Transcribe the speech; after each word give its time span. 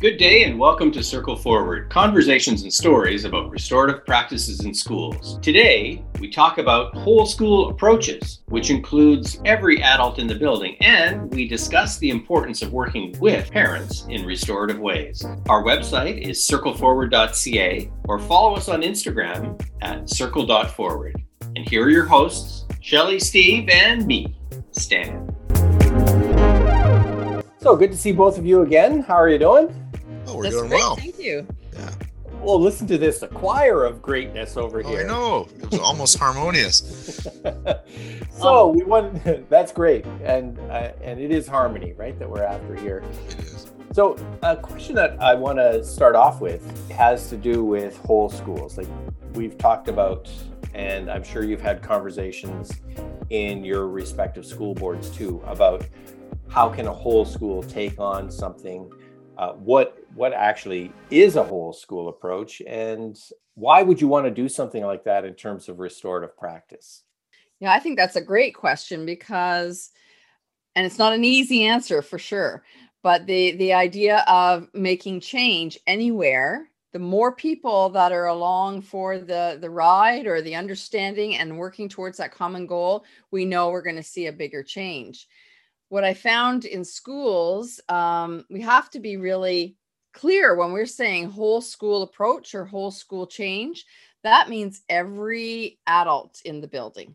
Good 0.00 0.16
day 0.16 0.44
and 0.44 0.56
welcome 0.60 0.92
to 0.92 1.02
Circle 1.02 1.34
Forward 1.34 1.90
conversations 1.90 2.62
and 2.62 2.72
stories 2.72 3.24
about 3.24 3.50
restorative 3.50 4.06
practices 4.06 4.64
in 4.64 4.72
schools. 4.72 5.40
Today, 5.42 6.04
we 6.20 6.30
talk 6.30 6.58
about 6.58 6.94
whole 6.94 7.26
school 7.26 7.70
approaches, 7.70 8.44
which 8.46 8.70
includes 8.70 9.40
every 9.44 9.82
adult 9.82 10.20
in 10.20 10.28
the 10.28 10.36
building, 10.36 10.76
and 10.82 11.28
we 11.34 11.48
discuss 11.48 11.98
the 11.98 12.10
importance 12.10 12.62
of 12.62 12.72
working 12.72 13.12
with 13.18 13.50
parents 13.50 14.06
in 14.08 14.24
restorative 14.24 14.78
ways. 14.78 15.26
Our 15.48 15.64
website 15.64 16.20
is 16.20 16.48
circleforward.ca 16.48 17.90
or 18.04 18.20
follow 18.20 18.54
us 18.54 18.68
on 18.68 18.82
Instagram 18.82 19.60
at 19.82 20.08
circle.forward. 20.08 21.20
And 21.56 21.68
here 21.68 21.82
are 21.82 21.90
your 21.90 22.06
hosts, 22.06 22.66
Shelly, 22.80 23.18
Steve, 23.18 23.68
and 23.68 24.06
me, 24.06 24.38
Stan. 24.70 25.28
So 27.58 27.74
good 27.74 27.90
to 27.90 27.98
see 27.98 28.12
both 28.12 28.38
of 28.38 28.46
you 28.46 28.62
again. 28.62 29.00
How 29.00 29.14
are 29.14 29.28
you 29.28 29.38
doing? 29.38 29.87
Oh, 30.28 30.36
we're 30.36 30.42
That's 30.44 30.56
doing 30.56 30.68
great. 30.68 30.78
well. 30.78 30.96
Thank 30.96 31.18
you. 31.18 31.46
Yeah. 31.72 31.90
Well, 32.42 32.60
listen 32.60 32.86
to 32.88 32.98
this 32.98 33.22
a 33.22 33.28
choir 33.28 33.84
of 33.84 34.00
greatness 34.02 34.56
over 34.56 34.80
Oh, 34.84 34.88
here. 34.88 35.00
I 35.00 35.04
know. 35.04 35.48
It 35.60 35.70
was 35.70 35.80
almost 35.80 36.18
harmonious. 36.24 37.26
so 38.30 38.68
we 38.68 38.84
want 38.84 39.24
that's 39.50 39.72
great, 39.72 40.04
and 40.22 40.58
uh, 40.70 40.92
and 41.02 41.18
it 41.20 41.30
is 41.30 41.46
harmony, 41.48 41.94
right, 41.96 42.16
that 42.18 42.28
we're 42.28 42.42
after 42.44 42.74
here. 42.76 42.98
It 43.28 43.38
is. 43.40 43.66
So 43.92 44.16
a 44.42 44.54
question 44.56 44.94
that 44.96 45.20
I 45.20 45.34
want 45.34 45.58
to 45.58 45.82
start 45.82 46.14
off 46.14 46.40
with 46.40 46.90
has 46.90 47.28
to 47.30 47.36
do 47.36 47.64
with 47.64 47.96
whole 47.98 48.28
schools. 48.28 48.76
Like 48.76 48.86
we've 49.34 49.56
talked 49.58 49.88
about, 49.88 50.30
and 50.74 51.10
I'm 51.10 51.24
sure 51.24 51.42
you've 51.42 51.62
had 51.62 51.82
conversations 51.82 52.70
in 53.30 53.64
your 53.64 53.88
respective 53.88 54.44
school 54.46 54.74
boards 54.74 55.08
too 55.10 55.42
about 55.46 55.86
how 56.48 56.68
can 56.68 56.86
a 56.86 56.92
whole 56.92 57.24
school 57.24 57.62
take 57.62 57.98
on 57.98 58.30
something. 58.30 58.92
Uh, 59.38 59.52
what 59.52 60.04
what 60.18 60.32
actually 60.32 60.92
is 61.10 61.36
a 61.36 61.44
whole 61.44 61.72
school 61.72 62.08
approach, 62.08 62.60
and 62.66 63.16
why 63.54 63.82
would 63.82 64.00
you 64.00 64.08
want 64.08 64.26
to 64.26 64.32
do 64.32 64.48
something 64.48 64.84
like 64.84 65.04
that 65.04 65.24
in 65.24 65.32
terms 65.34 65.68
of 65.68 65.78
restorative 65.78 66.36
practice? 66.36 67.04
Yeah, 67.60 67.72
I 67.72 67.78
think 67.78 67.96
that's 67.96 68.16
a 68.16 68.20
great 68.20 68.54
question 68.54 69.06
because, 69.06 69.90
and 70.74 70.84
it's 70.84 70.98
not 70.98 71.12
an 71.12 71.22
easy 71.22 71.64
answer 71.64 72.02
for 72.02 72.18
sure, 72.18 72.64
but 73.04 73.26
the 73.26 73.52
the 73.52 73.72
idea 73.72 74.24
of 74.26 74.68
making 74.74 75.20
change 75.20 75.78
anywhere, 75.86 76.68
the 76.92 76.98
more 76.98 77.32
people 77.32 77.88
that 77.90 78.10
are 78.10 78.26
along 78.26 78.82
for 78.82 79.18
the 79.18 79.56
the 79.60 79.70
ride 79.70 80.26
or 80.26 80.42
the 80.42 80.56
understanding 80.56 81.36
and 81.36 81.58
working 81.58 81.88
towards 81.88 82.18
that 82.18 82.34
common 82.34 82.66
goal, 82.66 83.04
we 83.30 83.44
know 83.44 83.70
we're 83.70 83.82
going 83.82 83.94
to 83.94 84.02
see 84.02 84.26
a 84.26 84.32
bigger 84.32 84.64
change. 84.64 85.28
What 85.90 86.02
I 86.02 86.12
found 86.12 86.64
in 86.64 86.84
schools, 86.84 87.80
um, 87.88 88.44
we 88.50 88.60
have 88.62 88.90
to 88.90 88.98
be 89.00 89.16
really 89.16 89.76
clear 90.18 90.56
when 90.56 90.72
we're 90.72 90.86
saying 90.86 91.30
whole 91.30 91.60
school 91.60 92.02
approach 92.02 92.54
or 92.54 92.64
whole 92.64 92.90
school 92.90 93.26
change. 93.26 93.84
That 94.24 94.48
means 94.48 94.82
every 94.88 95.78
adult 95.86 96.42
in 96.44 96.60
the 96.60 96.66
building. 96.66 97.14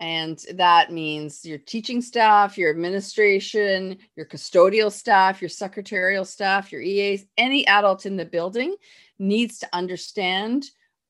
And 0.00 0.38
that 0.54 0.92
means 0.92 1.46
your 1.46 1.56
teaching 1.56 2.02
staff, 2.02 2.58
your 2.58 2.68
administration, 2.68 3.96
your 4.16 4.26
custodial 4.26 4.92
staff, 4.92 5.40
your 5.40 5.48
secretarial 5.48 6.26
staff, 6.26 6.70
your 6.70 6.82
EAs, 6.82 7.24
any 7.38 7.66
adult 7.66 8.04
in 8.04 8.16
the 8.16 8.24
building 8.26 8.76
needs 9.18 9.58
to 9.60 9.68
understand 9.72 10.66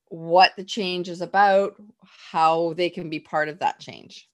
what 0.08 0.52
the 0.56 0.64
change 0.64 1.08
is 1.08 1.22
about, 1.22 1.74
how 2.30 2.72
they 2.76 2.88
can 2.88 3.10
be 3.10 3.18
part 3.18 3.48
of 3.48 3.58
that 3.58 3.80
change. 3.80 4.28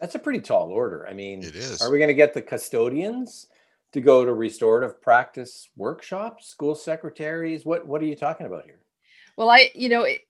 That's 0.00 0.14
a 0.14 0.20
pretty 0.20 0.40
tall 0.40 0.70
order. 0.70 1.06
I 1.06 1.12
mean, 1.12 1.42
It 1.42 1.56
is. 1.56 1.82
Are 1.82 1.90
we 1.90 1.98
going 1.98 2.08
to 2.08 2.14
get 2.14 2.32
the 2.32 2.42
custodians 2.42 3.48
to 3.96 4.02
go 4.02 4.26
to 4.26 4.34
restorative 4.34 5.00
practice 5.00 5.70
workshops, 5.74 6.48
school 6.48 6.74
secretaries? 6.74 7.64
What 7.64 7.86
What 7.86 8.02
are 8.02 8.06
you 8.06 8.14
talking 8.14 8.46
about 8.46 8.66
here? 8.66 8.80
Well, 9.38 9.48
I, 9.48 9.70
you 9.74 9.88
know, 9.88 10.02
it, 10.02 10.20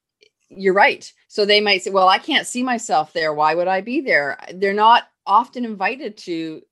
you're 0.49 0.73
right. 0.73 1.13
So 1.27 1.45
they 1.45 1.61
might 1.61 1.83
say, 1.83 1.91
well, 1.91 2.09
I 2.09 2.19
can't 2.19 2.47
see 2.47 2.63
myself 2.63 3.13
there. 3.13 3.35
Why 3.35 3.57
would 3.57 3.67
I 3.67 3.81
be 3.81 4.01
there? 4.01 4.39
They're 4.55 4.73
not 4.73 5.09
often 5.27 5.65
invited 5.65 6.17
to 6.19 6.63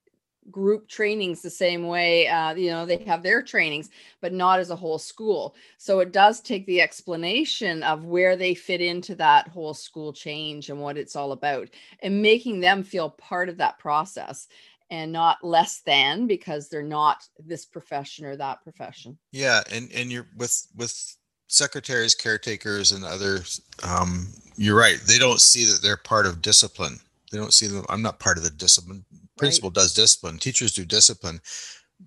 group 0.50 0.86
trainings 0.88 1.40
the 1.40 1.48
same 1.48 1.86
way 1.86 2.28
uh, 2.28 2.54
you 2.54 2.70
know 2.70 2.84
they 2.84 2.98
have 2.98 3.22
their 3.22 3.42
trainings 3.42 3.88
but 4.20 4.30
not 4.30 4.60
as 4.60 4.68
a 4.68 4.76
whole 4.76 4.98
school 4.98 5.54
so 5.78 6.00
it 6.00 6.12
does 6.12 6.38
take 6.38 6.66
the 6.66 6.82
explanation 6.82 7.82
of 7.82 8.04
where 8.04 8.36
they 8.36 8.54
fit 8.54 8.82
into 8.82 9.14
that 9.14 9.48
whole 9.48 9.72
school 9.72 10.12
change 10.12 10.68
and 10.68 10.78
what 10.78 10.98
it's 10.98 11.16
all 11.16 11.32
about 11.32 11.70
and 12.00 12.20
making 12.20 12.60
them 12.60 12.82
feel 12.82 13.08
part 13.08 13.48
of 13.48 13.56
that 13.56 13.78
process 13.78 14.46
and 14.94 15.10
not 15.10 15.42
less 15.42 15.80
than 15.80 16.28
because 16.28 16.68
they're 16.68 16.82
not 16.82 17.24
this 17.44 17.64
profession 17.64 18.24
or 18.24 18.36
that 18.36 18.62
profession 18.62 19.18
Yeah, 19.32 19.62
and 19.72 19.90
and 19.92 20.10
you're 20.10 20.28
with 20.36 20.66
with 20.76 21.16
secretaries, 21.48 22.14
caretakers, 22.14 22.92
and 22.92 23.04
others. 23.04 23.60
Um, 23.82 24.28
you're 24.56 24.78
right. 24.78 25.00
They 25.06 25.18
don't 25.18 25.40
see 25.40 25.64
that 25.64 25.80
they're 25.82 25.96
part 25.96 26.26
of 26.26 26.42
discipline. 26.42 26.98
They 27.32 27.38
don't 27.38 27.52
see 27.52 27.66
them. 27.66 27.84
I'm 27.88 28.02
not 28.02 28.20
part 28.20 28.38
of 28.38 28.44
the 28.44 28.50
discipline. 28.50 29.04
Principal 29.36 29.70
does 29.70 29.92
discipline. 29.92 30.38
Teachers 30.38 30.72
do 30.72 30.84
discipline, 30.84 31.40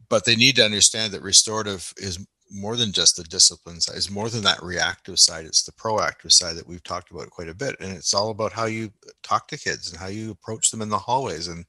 but 0.07 0.23
they 0.23 0.37
need 0.37 0.55
to 0.55 0.63
understand 0.63 1.11
that 1.11 1.21
restorative 1.21 1.93
is 1.97 2.25
more 2.51 2.75
than 2.75 2.91
just 2.91 3.17
the 3.17 3.23
discipline 3.23 3.81
side. 3.81 3.97
It's 3.97 4.09
more 4.09 4.29
than 4.29 4.43
that 4.43 4.63
reactive 4.63 5.19
side. 5.19 5.45
It's 5.45 5.63
the 5.63 5.71
proactive 5.73 6.31
side 6.31 6.55
that 6.55 6.67
we've 6.67 6.83
talked 6.83 7.11
about 7.11 7.29
quite 7.29 7.49
a 7.49 7.55
bit, 7.55 7.75
and 7.79 7.91
it's 7.91 8.13
all 8.13 8.29
about 8.29 8.53
how 8.53 8.65
you 8.65 8.91
uh, 9.05 9.11
talk 9.23 9.47
to 9.49 9.57
kids 9.57 9.91
and 9.91 9.99
how 9.99 10.07
you 10.07 10.31
approach 10.31 10.71
them 10.71 10.81
in 10.81 10.89
the 10.89 10.97
hallways. 10.97 11.47
And 11.47 11.65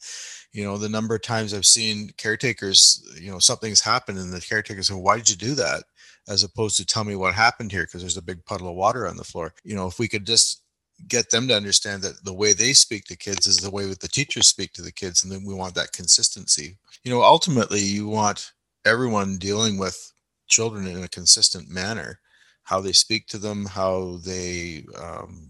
you 0.53 0.65
know, 0.65 0.79
the 0.79 0.89
number 0.89 1.15
of 1.15 1.23
times 1.23 1.53
I've 1.53 1.67
seen 1.67 2.11
caretakers, 2.17 3.07
you 3.21 3.31
know, 3.31 3.39
something's 3.39 3.81
happened, 3.81 4.19
and 4.19 4.33
the 4.33 4.41
caretakers 4.41 4.89
say, 4.89 4.95
"Why 4.95 5.17
did 5.17 5.31
you 5.31 5.37
do 5.37 5.55
that?" 5.57 5.85
as 6.29 6.43
opposed 6.43 6.77
to 6.77 6.85
tell 6.85 7.05
me 7.05 7.17
what 7.17 7.35
happened 7.35 7.73
here 7.73 7.85
because 7.85 8.03
there's 8.03 8.19
a 8.19 8.23
big 8.23 8.45
puddle 8.45 8.69
of 8.69 8.77
water 8.77 9.09
on 9.09 9.17
the 9.17 9.25
floor. 9.25 9.55
You 9.65 9.75
know, 9.75 9.87
if 9.87 9.99
we 9.99 10.09
could 10.09 10.27
just 10.27 10.63
get 11.07 11.31
them 11.31 11.49
to 11.49 11.57
understand 11.57 12.03
that 12.03 12.25
the 12.25 12.35
way 12.35 12.53
they 12.53 12.73
speak 12.73 13.05
to 13.05 13.17
kids 13.17 13.47
is 13.47 13.59
the 13.59 13.71
way 13.71 13.87
that 13.87 14.01
the 14.01 14.09
teachers 14.09 14.49
speak 14.49 14.73
to 14.75 14.83
the 14.83 14.93
kids, 14.93 15.23
and 15.23 15.33
then 15.33 15.45
we 15.45 15.55
want 15.55 15.75
that 15.75 15.93
consistency. 15.93 16.77
You 17.05 17.13
know, 17.13 17.23
ultimately, 17.23 17.81
you 17.81 18.09
want 18.09 18.53
everyone 18.85 19.39
dealing 19.39 19.79
with 19.79 20.13
children 20.49 20.87
in 20.87 21.03
a 21.03 21.09
consistent 21.09 21.69
manner, 21.69 22.21
how 22.65 22.81
they 22.81 22.93
speak 22.93 23.27
to 23.29 23.39
them, 23.39 23.67
how 23.67 24.19
they 24.25 24.85
um, 25.01 25.49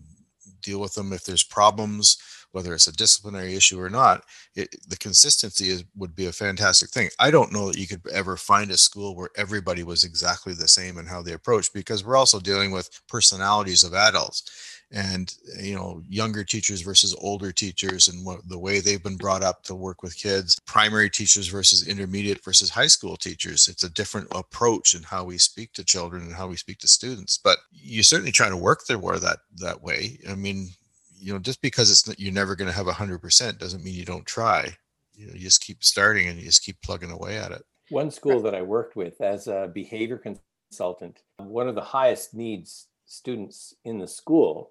deal 0.62 0.80
with 0.80 0.94
them 0.94 1.12
if 1.12 1.24
there's 1.24 1.42
problems, 1.44 2.18
whether 2.52 2.74
it's 2.74 2.86
a 2.86 2.92
disciplinary 2.92 3.54
issue 3.54 3.80
or 3.80 3.90
not. 3.90 4.24
It, 4.54 4.74
the 4.88 4.96
consistency 4.96 5.68
is 5.68 5.84
would 5.96 6.14
be 6.14 6.26
a 6.26 6.32
fantastic 6.32 6.90
thing. 6.90 7.08
I 7.18 7.30
don't 7.30 7.52
know 7.52 7.68
that 7.68 7.78
you 7.78 7.86
could 7.86 8.06
ever 8.12 8.36
find 8.36 8.70
a 8.70 8.78
school 8.78 9.14
where 9.14 9.30
everybody 9.36 9.82
was 9.82 10.04
exactly 10.04 10.54
the 10.54 10.68
same 10.68 10.98
in 10.98 11.06
how 11.06 11.22
they 11.22 11.32
approach 11.32 11.72
because 11.72 12.04
we're 12.04 12.16
also 12.16 12.40
dealing 12.40 12.70
with 12.70 12.90
personalities 13.08 13.84
of 13.84 13.94
adults 13.94 14.77
and 14.90 15.36
eh, 15.58 15.64
you 15.64 15.74
know 15.74 16.02
younger 16.08 16.44
teachers 16.44 16.80
versus 16.80 17.14
older 17.20 17.52
teachers 17.52 18.08
and 18.08 18.24
what 18.24 18.40
the 18.48 18.58
way 18.58 18.80
they've 18.80 19.02
been 19.02 19.16
brought 19.16 19.42
up 19.42 19.62
to 19.62 19.74
work 19.74 20.02
with 20.02 20.16
kids 20.16 20.58
primary 20.66 21.10
teachers 21.10 21.48
versus 21.48 21.86
intermediate 21.86 22.42
versus 22.44 22.70
high 22.70 22.86
school 22.86 23.16
teachers. 23.16 23.68
It's 23.68 23.84
a 23.84 23.90
different 23.90 24.28
approach 24.32 24.94
in 24.94 25.02
how 25.02 25.24
we 25.24 25.38
speak 25.38 25.72
to 25.74 25.84
children 25.84 26.22
and 26.22 26.34
how 26.34 26.48
we 26.48 26.56
speak 26.56 26.78
to 26.78 26.88
students 26.88 27.38
but 27.38 27.58
you 27.70 28.02
certainly 28.02 28.32
try 28.32 28.48
to 28.48 28.56
work 28.56 28.86
their 28.86 28.98
way 28.98 29.18
that 29.18 29.38
that 29.56 29.82
way. 29.82 30.18
I 30.28 30.34
mean 30.34 30.70
you 31.20 31.32
know 31.32 31.38
just 31.38 31.60
because 31.60 31.90
it's 31.90 32.18
you're 32.18 32.32
never 32.32 32.56
going 32.56 32.70
to 32.70 32.76
have 32.76 32.86
100% 32.86 33.58
doesn't 33.58 33.84
mean 33.84 33.94
you 33.94 34.04
don't 34.04 34.26
try. 34.26 34.76
You, 35.14 35.26
know, 35.26 35.32
you 35.34 35.40
just 35.40 35.62
keep 35.62 35.82
starting 35.82 36.28
and 36.28 36.38
you 36.38 36.44
just 36.44 36.62
keep 36.62 36.80
plugging 36.80 37.10
away 37.10 37.38
at 37.38 37.50
it. 37.50 37.64
One 37.90 38.10
school 38.10 38.40
that 38.42 38.54
I 38.54 38.62
worked 38.62 38.94
with 38.94 39.20
as 39.20 39.48
a 39.48 39.68
behavior 39.72 40.22
consultant, 40.70 41.22
one 41.38 41.66
of 41.66 41.74
the 41.74 41.80
highest 41.80 42.34
needs 42.34 42.86
students 43.06 43.74
in 43.84 43.98
the 43.98 44.06
school 44.06 44.70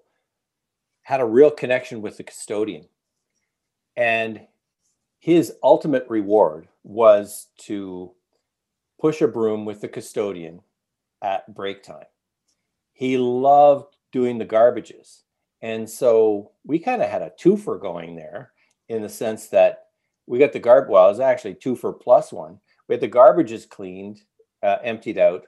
had 1.08 1.20
a 1.20 1.24
real 1.24 1.50
connection 1.50 2.02
with 2.02 2.18
the 2.18 2.22
custodian. 2.22 2.84
And 3.96 4.42
his 5.18 5.54
ultimate 5.62 6.04
reward 6.10 6.68
was 6.84 7.46
to 7.62 8.12
push 9.00 9.22
a 9.22 9.26
broom 9.26 9.64
with 9.64 9.80
the 9.80 9.88
custodian 9.88 10.60
at 11.22 11.54
break 11.54 11.82
time. 11.82 12.04
He 12.92 13.16
loved 13.16 13.96
doing 14.12 14.36
the 14.36 14.44
garbages. 14.44 15.22
And 15.62 15.88
so 15.88 16.50
we 16.66 16.78
kind 16.78 17.00
of 17.00 17.08
had 17.08 17.22
a 17.22 17.32
twofer 17.42 17.80
going 17.80 18.14
there 18.14 18.52
in 18.90 19.00
the 19.00 19.08
sense 19.08 19.46
that 19.46 19.86
we 20.26 20.38
got 20.38 20.52
the 20.52 20.58
garb, 20.58 20.90
well, 20.90 21.06
it 21.06 21.12
was 21.12 21.20
actually 21.20 21.54
two 21.54 21.74
for 21.74 21.90
plus 21.90 22.34
one. 22.34 22.60
We 22.86 22.92
had 22.92 23.00
the 23.00 23.08
garbages 23.08 23.66
cleaned, 23.66 24.20
uh, 24.62 24.76
emptied 24.84 25.16
out. 25.16 25.46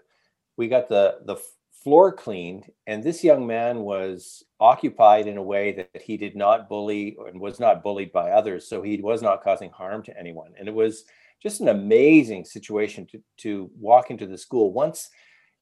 We 0.57 0.69
got 0.69 0.89
the, 0.89 1.19
the 1.27 1.37
floor 1.83 2.13
cleaned, 2.13 2.71
and 2.87 3.03
this 3.03 3.25
young 3.25 3.47
man 3.47 3.81
was 3.81 4.45
occupied 4.61 5.27
in 5.27 5.39
a 5.39 5.43
way 5.43 5.73
that 5.73 6.03
he 6.03 6.17
did 6.17 6.37
not 6.37 6.69
bully 6.69 7.17
and 7.27 7.41
was 7.41 7.59
not 7.59 7.83
bullied 7.83 8.13
by 8.13 8.31
others. 8.31 8.69
So 8.69 8.83
he 8.83 9.01
was 9.01 9.23
not 9.23 9.43
causing 9.43 9.71
harm 9.71 10.03
to 10.05 10.19
anyone. 10.19 10.53
And 10.59 10.69
it 10.69 10.75
was 10.75 11.05
just 11.43 11.61
an 11.61 11.69
amazing 11.69 12.45
situation 12.45 13.07
to, 13.07 13.23
to 13.39 13.71
walk 13.79 14.11
into 14.11 14.27
the 14.27 14.37
school 14.37 14.73
once 14.73 15.09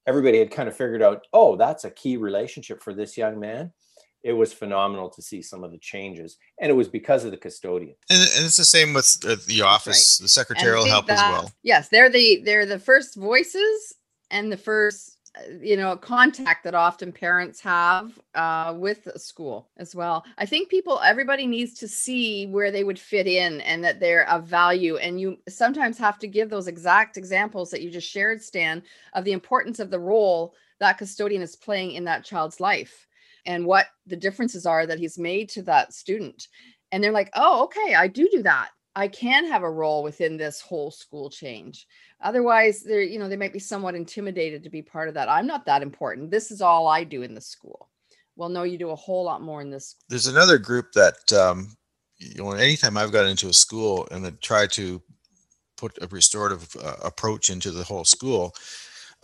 everybody 0.06 0.38
had 0.38 0.50
kind 0.50 0.68
of 0.68 0.76
figured 0.76 1.02
out, 1.02 1.26
oh, 1.32 1.54
that's 1.54 1.84
a 1.84 1.90
key 1.90 2.16
relationship 2.16 2.82
for 2.82 2.94
this 2.94 3.16
young 3.16 3.38
man. 3.38 3.72
it 4.22 4.32
was 4.32 4.52
phenomenal 4.52 5.08
to 5.08 5.22
see 5.22 5.40
some 5.40 5.64
of 5.64 5.70
the 5.70 5.78
changes 5.78 6.36
and 6.60 6.70
it 6.70 6.74
was 6.74 6.88
because 6.88 7.24
of 7.24 7.30
the 7.30 7.36
custodian 7.36 7.94
and, 8.10 8.20
and 8.36 8.44
it's 8.44 8.56
the 8.56 8.64
same 8.64 8.92
with 8.92 9.20
the 9.46 9.62
office 9.62 10.18
right. 10.18 10.24
the 10.24 10.28
secretarial 10.28 10.84
help 10.84 11.06
that, 11.06 11.12
as 11.12 11.32
well 11.32 11.52
yes 11.62 11.88
they're 11.88 12.10
the 12.10 12.42
they're 12.44 12.66
the 12.66 12.78
first 12.78 13.14
voices 13.16 13.94
and 14.30 14.50
the 14.50 14.56
first 14.56 15.17
you 15.60 15.76
know 15.76 15.96
contact 15.96 16.64
that 16.64 16.74
often 16.74 17.12
parents 17.12 17.60
have 17.60 18.18
uh, 18.34 18.74
with 18.76 19.08
school 19.16 19.68
as 19.76 19.94
well. 19.94 20.24
I 20.38 20.46
think 20.46 20.68
people 20.68 21.00
everybody 21.00 21.46
needs 21.46 21.74
to 21.74 21.88
see 21.88 22.46
where 22.46 22.70
they 22.70 22.84
would 22.84 22.98
fit 22.98 23.26
in 23.26 23.60
and 23.62 23.82
that 23.84 24.00
they're 24.00 24.28
of 24.28 24.44
value 24.44 24.96
and 24.96 25.20
you 25.20 25.38
sometimes 25.48 25.98
have 25.98 26.18
to 26.20 26.28
give 26.28 26.50
those 26.50 26.68
exact 26.68 27.16
examples 27.16 27.70
that 27.70 27.82
you 27.82 27.90
just 27.90 28.08
shared 28.08 28.42
stan 28.42 28.82
of 29.14 29.24
the 29.24 29.32
importance 29.32 29.78
of 29.78 29.90
the 29.90 29.98
role 29.98 30.54
that 30.80 30.98
custodian 30.98 31.42
is 31.42 31.56
playing 31.56 31.92
in 31.92 32.04
that 32.04 32.24
child's 32.24 32.60
life 32.60 33.06
and 33.46 33.64
what 33.64 33.86
the 34.06 34.16
differences 34.16 34.66
are 34.66 34.86
that 34.86 34.98
he's 34.98 35.18
made 35.18 35.48
to 35.48 35.62
that 35.62 35.92
student. 35.92 36.48
And 36.92 37.02
they're 37.02 37.12
like 37.12 37.30
oh 37.34 37.64
okay 37.64 37.94
i 37.94 38.06
do 38.06 38.28
do 38.30 38.42
that. 38.42 38.70
I 38.96 39.06
can 39.06 39.46
have 39.46 39.62
a 39.62 39.70
role 39.70 40.02
within 40.02 40.36
this 40.36 40.60
whole 40.60 40.90
school 40.90 41.30
change 41.30 41.86
otherwise 42.20 42.82
they're 42.82 43.02
you 43.02 43.18
know 43.18 43.28
they 43.28 43.36
might 43.36 43.52
be 43.52 43.58
somewhat 43.58 43.94
intimidated 43.94 44.62
to 44.62 44.70
be 44.70 44.82
part 44.82 45.08
of 45.08 45.14
that. 45.14 45.28
I'm 45.28 45.46
not 45.46 45.66
that 45.66 45.82
important. 45.82 46.30
This 46.30 46.50
is 46.50 46.60
all 46.60 46.88
i 46.88 47.04
do 47.04 47.22
in 47.22 47.34
the 47.34 47.40
school. 47.40 47.88
Well 48.36 48.48
no 48.48 48.62
you 48.62 48.78
do 48.78 48.90
a 48.90 48.96
whole 48.96 49.24
lot 49.24 49.42
more 49.42 49.60
in 49.60 49.70
this 49.70 49.96
there's 50.08 50.26
another 50.26 50.58
group 50.58 50.92
that 50.92 51.32
um 51.32 51.76
you 52.18 52.42
know 52.42 52.52
anytime 52.52 52.96
i've 52.96 53.12
got 53.12 53.26
into 53.26 53.48
a 53.48 53.52
school 53.52 54.06
and 54.10 54.24
then 54.24 54.38
try 54.40 54.66
to 54.66 55.00
put 55.76 55.96
a 56.02 56.06
restorative 56.08 56.68
uh, 56.82 56.96
approach 57.04 57.50
into 57.50 57.70
the 57.70 57.84
whole 57.84 58.04
school 58.04 58.54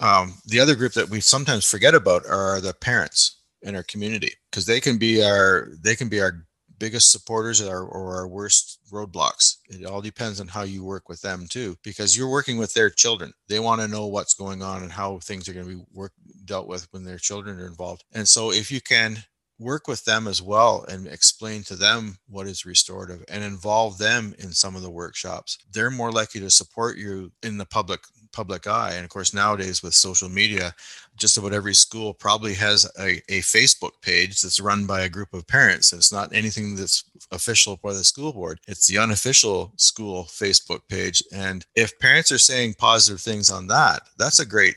um, 0.00 0.34
the 0.46 0.58
other 0.58 0.74
group 0.74 0.92
that 0.94 1.08
we 1.08 1.20
sometimes 1.20 1.64
forget 1.64 1.94
about 1.94 2.26
are 2.26 2.60
the 2.60 2.74
parents 2.74 3.42
in 3.62 3.76
our 3.76 3.82
community 3.84 4.32
because 4.50 4.66
they 4.66 4.80
can 4.80 4.98
be 4.98 5.24
our 5.24 5.70
they 5.82 5.94
can 5.94 6.08
be 6.08 6.20
our 6.20 6.44
biggest 6.78 7.10
supporters 7.10 7.60
or, 7.60 7.84
or 7.84 8.16
our 8.16 8.28
worst 8.28 8.78
roadblocks. 8.92 9.56
It 9.68 9.84
all 9.84 10.00
depends 10.00 10.40
on 10.40 10.48
how 10.48 10.62
you 10.62 10.84
work 10.84 11.08
with 11.08 11.20
them 11.20 11.46
too, 11.48 11.76
because 11.82 12.16
you're 12.16 12.30
working 12.30 12.58
with 12.58 12.74
their 12.74 12.90
children. 12.90 13.32
They 13.48 13.60
want 13.60 13.80
to 13.80 13.88
know 13.88 14.06
what's 14.06 14.34
going 14.34 14.62
on 14.62 14.82
and 14.82 14.92
how 14.92 15.18
things 15.18 15.48
are 15.48 15.52
going 15.52 15.68
to 15.68 15.76
be 15.76 15.84
work, 15.92 16.12
dealt 16.44 16.68
with 16.68 16.86
when 16.92 17.04
their 17.04 17.18
children 17.18 17.60
are 17.60 17.66
involved. 17.66 18.04
And 18.12 18.28
so 18.28 18.52
if 18.52 18.70
you 18.70 18.80
can 18.80 19.24
work 19.58 19.86
with 19.86 20.04
them 20.04 20.26
as 20.26 20.42
well 20.42 20.84
and 20.88 21.06
explain 21.06 21.62
to 21.62 21.76
them 21.76 22.16
what 22.28 22.46
is 22.46 22.66
restorative 22.66 23.24
and 23.28 23.44
involve 23.44 23.98
them 23.98 24.34
in 24.38 24.50
some 24.52 24.74
of 24.74 24.82
the 24.82 24.90
workshops 24.90 25.58
they're 25.72 25.90
more 25.90 26.10
likely 26.10 26.40
to 26.40 26.50
support 26.50 26.98
you 26.98 27.30
in 27.42 27.56
the 27.56 27.64
public 27.64 28.00
public 28.34 28.66
eye 28.66 28.92
and 28.94 29.04
of 29.04 29.10
course 29.10 29.32
nowadays 29.32 29.82
with 29.82 29.94
social 29.94 30.28
media 30.28 30.74
just 31.16 31.36
about 31.36 31.52
every 31.52 31.74
school 31.74 32.12
probably 32.12 32.52
has 32.52 32.84
a, 32.98 33.22
a 33.28 33.40
facebook 33.40 33.92
page 34.02 34.42
that's 34.42 34.58
run 34.60 34.86
by 34.86 35.02
a 35.02 35.08
group 35.08 35.32
of 35.32 35.46
parents 35.46 35.92
And 35.92 36.00
it's 36.00 36.12
not 36.12 36.34
anything 36.34 36.74
that's 36.74 37.04
official 37.30 37.78
by 37.82 37.92
the 37.92 38.04
school 38.04 38.32
board. 38.32 38.58
It's 38.66 38.86
the 38.86 38.98
unofficial 38.98 39.72
school 39.76 40.24
facebook 40.24 40.80
page 40.88 41.22
and 41.32 41.64
if 41.76 41.98
parents 42.00 42.32
are 42.32 42.38
saying 42.38 42.74
positive 42.74 43.20
things 43.20 43.50
on 43.50 43.68
that 43.68 44.02
that's 44.18 44.40
a 44.40 44.46
great 44.46 44.76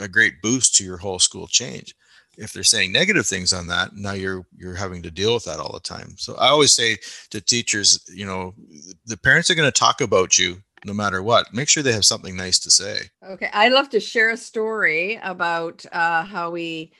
a 0.00 0.08
great 0.08 0.40
boost 0.42 0.74
to 0.76 0.84
your 0.84 0.98
whole 0.98 1.18
school 1.18 1.46
change. 1.46 1.94
If 2.36 2.52
they're 2.52 2.62
saying 2.62 2.92
negative 2.92 3.26
things 3.26 3.52
on 3.52 3.66
that 3.66 3.94
now 3.94 4.12
you're 4.12 4.46
you're 4.56 4.74
having 4.74 5.02
to 5.02 5.10
deal 5.10 5.34
with 5.34 5.44
that 5.44 5.60
all 5.60 5.72
the 5.72 5.80
time. 5.80 6.14
So 6.16 6.34
i 6.36 6.48
always 6.48 6.72
say 6.72 6.96
to 7.30 7.40
teachers 7.40 8.00
you 8.08 8.24
know 8.24 8.54
the 9.04 9.18
parents 9.18 9.50
are 9.50 9.54
going 9.54 9.70
to 9.70 9.80
talk 9.86 10.00
about 10.00 10.38
you 10.38 10.62
no 10.84 10.92
matter 10.92 11.22
what 11.22 11.52
make 11.52 11.68
sure 11.68 11.82
they 11.82 11.92
have 11.92 12.04
something 12.04 12.36
nice 12.36 12.58
to 12.58 12.70
say 12.70 12.98
okay 13.28 13.50
i'd 13.54 13.72
love 13.72 13.88
to 13.88 14.00
share 14.00 14.30
a 14.30 14.36
story 14.36 15.18
about 15.22 15.84
uh, 15.92 16.24
how 16.24 16.50
we 16.50 16.92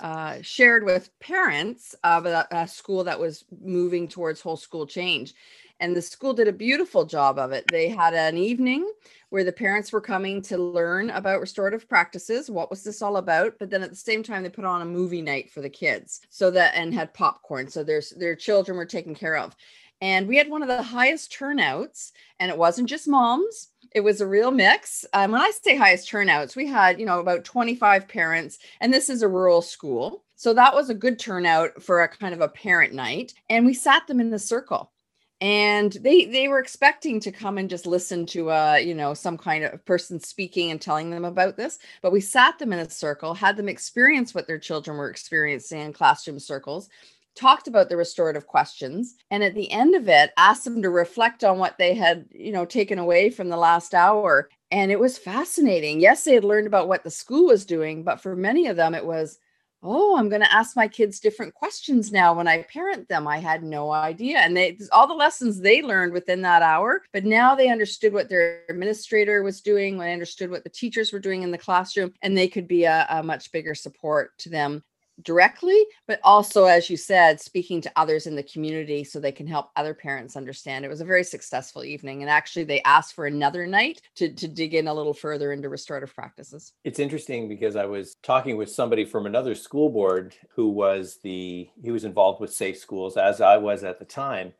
uh, 0.00 0.38
shared 0.42 0.84
with 0.84 1.08
parents 1.20 1.94
of 2.02 2.26
a, 2.26 2.46
a 2.50 2.66
school 2.66 3.04
that 3.04 3.18
was 3.18 3.44
moving 3.62 4.08
towards 4.08 4.40
whole 4.40 4.56
school 4.56 4.86
change 4.86 5.34
and 5.80 5.94
the 5.94 6.02
school 6.02 6.32
did 6.32 6.48
a 6.48 6.52
beautiful 6.52 7.04
job 7.04 7.38
of 7.38 7.52
it 7.52 7.64
they 7.70 7.88
had 7.88 8.12
an 8.12 8.36
evening 8.36 8.90
where 9.34 9.42
the 9.42 9.50
parents 9.50 9.90
were 9.90 10.00
coming 10.00 10.40
to 10.40 10.56
learn 10.56 11.10
about 11.10 11.40
restorative 11.40 11.88
practices. 11.88 12.48
What 12.48 12.70
was 12.70 12.84
this 12.84 13.02
all 13.02 13.16
about? 13.16 13.58
But 13.58 13.68
then 13.68 13.82
at 13.82 13.90
the 13.90 13.96
same 13.96 14.22
time, 14.22 14.44
they 14.44 14.48
put 14.48 14.64
on 14.64 14.80
a 14.80 14.84
movie 14.84 15.22
night 15.22 15.50
for 15.50 15.60
the 15.60 15.68
kids 15.68 16.20
so 16.30 16.52
that 16.52 16.76
and 16.76 16.94
had 16.94 17.12
popcorn. 17.14 17.66
So 17.66 17.82
there's 17.82 18.10
their 18.10 18.36
children 18.36 18.78
were 18.78 18.86
taken 18.86 19.12
care 19.12 19.36
of. 19.36 19.56
And 20.04 20.28
we 20.28 20.36
had 20.36 20.50
one 20.50 20.60
of 20.60 20.68
the 20.68 20.82
highest 20.82 21.32
turnouts, 21.32 22.12
and 22.38 22.50
it 22.50 22.58
wasn't 22.58 22.90
just 22.90 23.08
moms. 23.08 23.68
It 23.92 24.02
was 24.02 24.20
a 24.20 24.26
real 24.26 24.50
mix. 24.50 25.06
Um, 25.14 25.32
when 25.32 25.40
I 25.40 25.50
say 25.50 25.76
highest 25.76 26.10
turnouts, 26.10 26.54
we 26.54 26.66
had, 26.66 27.00
you 27.00 27.06
know, 27.06 27.20
about 27.20 27.46
25 27.46 28.06
parents, 28.06 28.58
and 28.82 28.92
this 28.92 29.08
is 29.08 29.22
a 29.22 29.28
rural 29.28 29.62
school. 29.62 30.22
So 30.36 30.52
that 30.52 30.74
was 30.74 30.90
a 30.90 30.94
good 30.94 31.18
turnout 31.18 31.82
for 31.82 32.02
a 32.02 32.08
kind 32.08 32.34
of 32.34 32.42
a 32.42 32.48
parent 32.48 32.92
night. 32.92 33.32
And 33.48 33.64
we 33.64 33.72
sat 33.72 34.06
them 34.06 34.20
in 34.20 34.28
the 34.28 34.38
circle 34.38 34.92
and 35.40 35.92
they 36.02 36.26
they 36.26 36.48
were 36.48 36.60
expecting 36.60 37.18
to 37.20 37.32
come 37.32 37.58
and 37.58 37.68
just 37.68 37.86
listen 37.86 38.24
to 38.24 38.52
uh 38.52 38.78
you 38.80 38.94
know 38.94 39.14
some 39.14 39.36
kind 39.36 39.64
of 39.64 39.84
person 39.84 40.20
speaking 40.20 40.70
and 40.70 40.80
telling 40.80 41.10
them 41.10 41.24
about 41.24 41.56
this 41.56 41.80
but 42.02 42.12
we 42.12 42.20
sat 42.20 42.56
them 42.60 42.72
in 42.72 42.78
a 42.78 42.88
circle 42.88 43.34
had 43.34 43.56
them 43.56 43.68
experience 43.68 44.32
what 44.32 44.46
their 44.46 44.60
children 44.60 44.96
were 44.96 45.10
experiencing 45.10 45.80
in 45.80 45.92
classroom 45.92 46.38
circles 46.38 46.88
talked 47.34 47.68
about 47.68 47.88
the 47.88 47.96
restorative 47.96 48.46
questions 48.46 49.16
and 49.30 49.42
at 49.42 49.54
the 49.54 49.70
end 49.70 49.94
of 49.94 50.08
it 50.08 50.32
asked 50.36 50.64
them 50.64 50.82
to 50.82 50.90
reflect 50.90 51.44
on 51.44 51.58
what 51.58 51.76
they 51.78 51.94
had 51.94 52.26
you 52.30 52.52
know 52.52 52.64
taken 52.64 52.98
away 52.98 53.30
from 53.30 53.48
the 53.48 53.56
last 53.56 53.94
hour. 53.94 54.48
And 54.70 54.90
it 54.90 54.98
was 54.98 55.18
fascinating. 55.18 56.00
Yes 56.00 56.24
they 56.24 56.34
had 56.34 56.44
learned 56.44 56.66
about 56.66 56.88
what 56.88 57.04
the 57.04 57.10
school 57.10 57.46
was 57.46 57.64
doing 57.64 58.04
but 58.04 58.20
for 58.20 58.36
many 58.36 58.66
of 58.66 58.76
them 58.76 58.94
it 58.94 59.04
was 59.04 59.38
oh 59.86 60.16
i'm 60.16 60.30
going 60.30 60.40
to 60.40 60.52
ask 60.52 60.76
my 60.76 60.88
kids 60.88 61.20
different 61.20 61.52
questions 61.52 62.10
now 62.10 62.32
when 62.32 62.48
i 62.48 62.62
parent 62.62 63.06
them. 63.08 63.28
I 63.28 63.38
had 63.38 63.62
no 63.62 63.90
idea. 63.90 64.38
And 64.38 64.56
they 64.56 64.78
all 64.92 65.06
the 65.06 65.14
lessons 65.14 65.60
they 65.60 65.82
learned 65.82 66.12
within 66.12 66.42
that 66.42 66.62
hour 66.62 67.02
but 67.12 67.24
now 67.24 67.54
they 67.54 67.68
understood 67.68 68.12
what 68.12 68.28
their 68.28 68.62
administrator 68.68 69.42
was 69.42 69.60
doing 69.60 69.98
they 69.98 70.12
understood 70.12 70.50
what 70.50 70.64
the 70.64 70.70
teachers 70.70 71.12
were 71.12 71.18
doing 71.18 71.42
in 71.42 71.50
the 71.50 71.58
classroom 71.58 72.12
and 72.22 72.36
they 72.36 72.48
could 72.48 72.68
be 72.68 72.84
a, 72.84 73.06
a 73.10 73.22
much 73.22 73.52
bigger 73.52 73.74
support 73.74 74.36
to 74.38 74.48
them 74.48 74.82
directly, 75.22 75.84
but 76.06 76.20
also, 76.22 76.64
as 76.64 76.90
you 76.90 76.96
said, 76.96 77.40
speaking 77.40 77.80
to 77.80 77.92
others 77.96 78.26
in 78.26 78.34
the 78.34 78.42
community 78.42 79.04
so 79.04 79.20
they 79.20 79.32
can 79.32 79.46
help 79.46 79.70
other 79.76 79.94
parents 79.94 80.36
understand. 80.36 80.84
It 80.84 80.88
was 80.88 81.00
a 81.00 81.04
very 81.04 81.24
successful 81.24 81.84
evening. 81.84 82.22
And 82.22 82.30
actually, 82.30 82.64
they 82.64 82.82
asked 82.82 83.14
for 83.14 83.26
another 83.26 83.66
night 83.66 84.02
to, 84.16 84.32
to 84.32 84.48
dig 84.48 84.74
in 84.74 84.88
a 84.88 84.94
little 84.94 85.14
further 85.14 85.52
into 85.52 85.68
restorative 85.68 86.14
practices. 86.14 86.72
It's 86.84 86.98
interesting 86.98 87.48
because 87.48 87.76
I 87.76 87.86
was 87.86 88.16
talking 88.22 88.56
with 88.56 88.70
somebody 88.70 89.04
from 89.04 89.26
another 89.26 89.54
school 89.54 89.90
board 89.90 90.34
who 90.54 90.68
was 90.68 91.18
the, 91.22 91.68
he 91.82 91.90
was 91.90 92.04
involved 92.04 92.40
with 92.40 92.52
Safe 92.52 92.78
Schools, 92.78 93.16
as 93.16 93.40
I 93.40 93.56
was 93.56 93.84
at 93.84 93.98
the 93.98 94.04
time. 94.04 94.52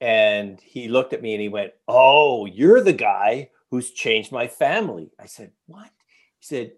And 0.00 0.60
he 0.60 0.88
looked 0.88 1.12
at 1.12 1.22
me 1.22 1.34
and 1.34 1.40
he 1.40 1.48
went, 1.48 1.72
Oh, 1.88 2.46
you're 2.46 2.82
the 2.82 2.92
guy 2.92 3.50
who's 3.70 3.90
changed 3.90 4.32
my 4.32 4.48
family. 4.48 5.10
I 5.18 5.26
said, 5.26 5.52
What? 5.66 5.90
He 6.38 6.46
said, 6.46 6.72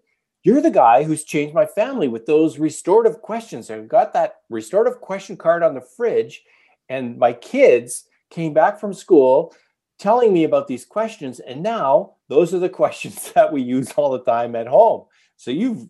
you're 0.47 0.61
the 0.61 0.71
guy 0.71 1.03
who's 1.03 1.25
changed 1.25 1.53
my 1.53 1.65
family 1.65 2.07
with 2.07 2.25
those 2.25 2.57
restorative 2.57 3.21
questions. 3.21 3.69
I've 3.69 3.89
got 3.89 4.13
that 4.13 4.37
restorative 4.49 5.01
question 5.01 5.35
card 5.35 5.61
on 5.61 5.73
the 5.73 5.81
fridge, 5.81 6.41
and 6.87 7.17
my 7.17 7.33
kids 7.33 8.05
came 8.29 8.53
back 8.53 8.79
from 8.79 8.93
school 8.93 9.53
telling 9.99 10.31
me 10.31 10.45
about 10.45 10.69
these 10.69 10.85
questions. 10.85 11.41
And 11.41 11.61
now 11.61 12.13
those 12.29 12.53
are 12.53 12.59
the 12.59 12.69
questions 12.81 13.33
that 13.33 13.51
we 13.51 13.61
use 13.61 13.91
all 13.97 14.09
the 14.09 14.23
time 14.23 14.55
at 14.55 14.67
home. 14.67 15.07
So 15.35 15.51
you've 15.51 15.85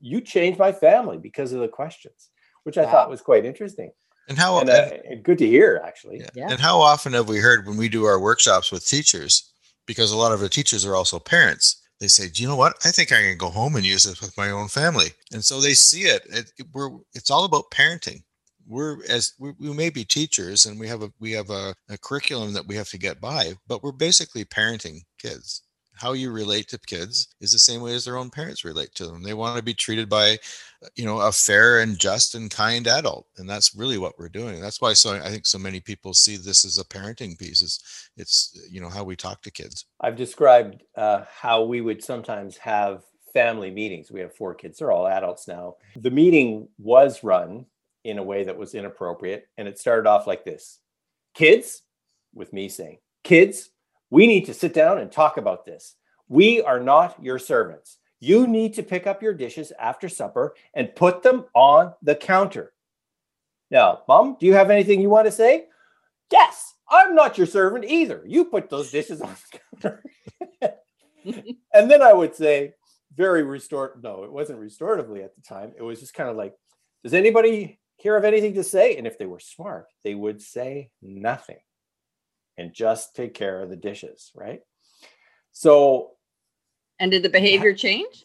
you 0.00 0.20
changed 0.20 0.58
my 0.58 0.72
family 0.72 1.16
because 1.16 1.52
of 1.52 1.60
the 1.60 1.68
questions, 1.68 2.30
which 2.64 2.78
I 2.78 2.86
wow. 2.86 2.90
thought 2.90 3.10
was 3.10 3.20
quite 3.20 3.44
interesting. 3.44 3.92
And 4.28 4.36
how 4.36 4.58
and, 4.58 4.70
uh, 4.70 4.90
and 5.08 5.22
good 5.22 5.38
to 5.38 5.46
hear, 5.46 5.80
actually. 5.86 6.18
Yeah. 6.18 6.30
yeah. 6.34 6.50
And 6.50 6.58
how 6.58 6.80
often 6.80 7.12
have 7.12 7.28
we 7.28 7.38
heard 7.38 7.64
when 7.64 7.76
we 7.76 7.88
do 7.88 8.06
our 8.06 8.18
workshops 8.18 8.72
with 8.72 8.84
teachers? 8.84 9.52
Because 9.86 10.10
a 10.10 10.16
lot 10.16 10.32
of 10.32 10.40
the 10.40 10.48
teachers 10.48 10.84
are 10.84 10.96
also 10.96 11.20
parents 11.20 11.80
they 12.00 12.08
say, 12.08 12.28
"Do 12.28 12.42
you 12.42 12.48
know 12.48 12.56
what? 12.56 12.76
I 12.84 12.90
think 12.90 13.12
I 13.12 13.22
can 13.22 13.38
go 13.38 13.50
home 13.50 13.76
and 13.76 13.84
use 13.84 14.04
this 14.04 14.20
with 14.20 14.36
my 14.36 14.50
own 14.50 14.68
family." 14.68 15.12
And 15.32 15.44
so 15.44 15.60
they 15.60 15.74
see 15.74 16.02
it. 16.02 16.22
it, 16.30 16.52
it 16.58 16.66
we're 16.72 16.90
it's 17.14 17.30
all 17.30 17.44
about 17.44 17.70
parenting. 17.70 18.22
We're 18.66 19.04
as 19.08 19.34
we, 19.38 19.52
we, 19.58 19.72
may 19.72 19.90
be 19.90 20.04
teachers 20.04 20.64
and 20.66 20.78
we 20.78 20.88
have 20.88 21.02
a 21.02 21.12
we 21.20 21.32
have 21.32 21.50
a, 21.50 21.74
a 21.88 21.98
curriculum 21.98 22.52
that 22.54 22.66
we 22.66 22.76
have 22.76 22.88
to 22.90 22.98
get 22.98 23.20
by, 23.20 23.54
but 23.66 23.82
we're 23.82 23.92
basically 23.92 24.44
parenting 24.44 25.02
kids 25.18 25.62
how 25.94 26.12
you 26.12 26.30
relate 26.30 26.68
to 26.68 26.78
kids 26.78 27.28
is 27.40 27.52
the 27.52 27.58
same 27.58 27.82
way 27.82 27.94
as 27.94 28.04
their 28.04 28.16
own 28.16 28.30
parents 28.30 28.64
relate 28.64 28.94
to 28.94 29.06
them. 29.06 29.22
They 29.22 29.34
want 29.34 29.56
to 29.56 29.62
be 29.62 29.74
treated 29.74 30.08
by, 30.08 30.38
you 30.96 31.04
know, 31.04 31.20
a 31.20 31.30
fair 31.30 31.80
and 31.80 31.98
just 31.98 32.34
and 32.34 32.50
kind 32.50 32.86
adult, 32.86 33.26
and 33.36 33.48
that's 33.48 33.74
really 33.74 33.98
what 33.98 34.18
we're 34.18 34.30
doing. 34.30 34.60
That's 34.60 34.80
why 34.80 34.94
so 34.94 35.14
I 35.14 35.28
think 35.28 35.46
so 35.46 35.58
many 35.58 35.80
people 35.80 36.14
see 36.14 36.36
this 36.36 36.64
as 36.64 36.78
a 36.78 36.84
parenting 36.84 37.38
piece. 37.38 37.60
Is 37.60 37.80
it's 38.16 38.58
you 38.70 38.80
know 38.80 38.88
how 38.88 39.04
we 39.04 39.16
talk 39.16 39.42
to 39.42 39.50
kids. 39.50 39.84
I've 40.00 40.16
described 40.16 40.82
uh, 40.96 41.24
how 41.30 41.64
we 41.64 41.80
would 41.80 42.02
sometimes 42.02 42.56
have 42.58 43.02
family 43.34 43.70
meetings. 43.70 44.10
We 44.10 44.20
have 44.20 44.34
four 44.34 44.54
kids; 44.54 44.78
they're 44.78 44.92
all 44.92 45.06
adults 45.06 45.46
now. 45.48 45.76
The 45.96 46.10
meeting 46.10 46.68
was 46.78 47.22
run 47.22 47.66
in 48.04 48.18
a 48.18 48.22
way 48.22 48.44
that 48.44 48.56
was 48.56 48.74
inappropriate, 48.74 49.48
and 49.58 49.68
it 49.68 49.78
started 49.78 50.08
off 50.08 50.26
like 50.26 50.44
this: 50.44 50.78
"Kids," 51.34 51.82
with 52.32 52.52
me 52.52 52.68
saying, 52.68 52.98
"Kids." 53.22 53.69
We 54.10 54.26
need 54.26 54.46
to 54.46 54.54
sit 54.54 54.74
down 54.74 54.98
and 54.98 55.10
talk 55.10 55.36
about 55.36 55.64
this. 55.64 55.94
We 56.28 56.62
are 56.62 56.80
not 56.80 57.22
your 57.22 57.38
servants. 57.38 57.98
You 58.18 58.46
need 58.46 58.74
to 58.74 58.82
pick 58.82 59.06
up 59.06 59.22
your 59.22 59.32
dishes 59.32 59.72
after 59.78 60.08
supper 60.08 60.54
and 60.74 60.94
put 60.94 61.22
them 61.22 61.46
on 61.54 61.94
the 62.02 62.14
counter. 62.14 62.72
Now, 63.70 64.02
mom, 64.06 64.36
do 64.38 64.46
you 64.46 64.54
have 64.54 64.70
anything 64.70 65.00
you 65.00 65.08
want 65.08 65.26
to 65.26 65.32
say? 65.32 65.66
Yes, 66.30 66.74
I'm 66.88 67.14
not 67.14 67.38
your 67.38 67.46
servant 67.46 67.84
either. 67.84 68.22
You 68.26 68.44
put 68.44 68.68
those 68.68 68.90
dishes 68.90 69.20
on 69.20 69.34
the 69.52 69.58
counter. 69.80 70.04
and 71.72 71.90
then 71.90 72.02
I 72.02 72.12
would 72.12 72.34
say, 72.34 72.74
very 73.16 73.42
restorative. 73.42 74.02
No, 74.02 74.24
it 74.24 74.32
wasn't 74.32 74.60
restoratively 74.60 75.24
at 75.24 75.34
the 75.34 75.42
time. 75.42 75.72
It 75.76 75.82
was 75.82 76.00
just 76.00 76.14
kind 76.14 76.28
of 76.28 76.36
like, 76.36 76.54
does 77.02 77.14
anybody 77.14 77.78
here 77.96 78.14
have 78.14 78.24
anything 78.24 78.54
to 78.54 78.64
say? 78.64 78.96
And 78.96 79.06
if 79.06 79.18
they 79.18 79.26
were 79.26 79.40
smart, 79.40 79.86
they 80.04 80.14
would 80.14 80.40
say 80.40 80.90
nothing 81.02 81.58
and 82.60 82.72
just 82.72 83.16
take 83.16 83.34
care 83.34 83.62
of 83.62 83.70
the 83.70 83.76
dishes, 83.76 84.30
right? 84.34 84.60
So, 85.52 86.12
and 86.98 87.10
did 87.10 87.22
the 87.22 87.28
behavior 87.28 87.74
change? 87.74 88.24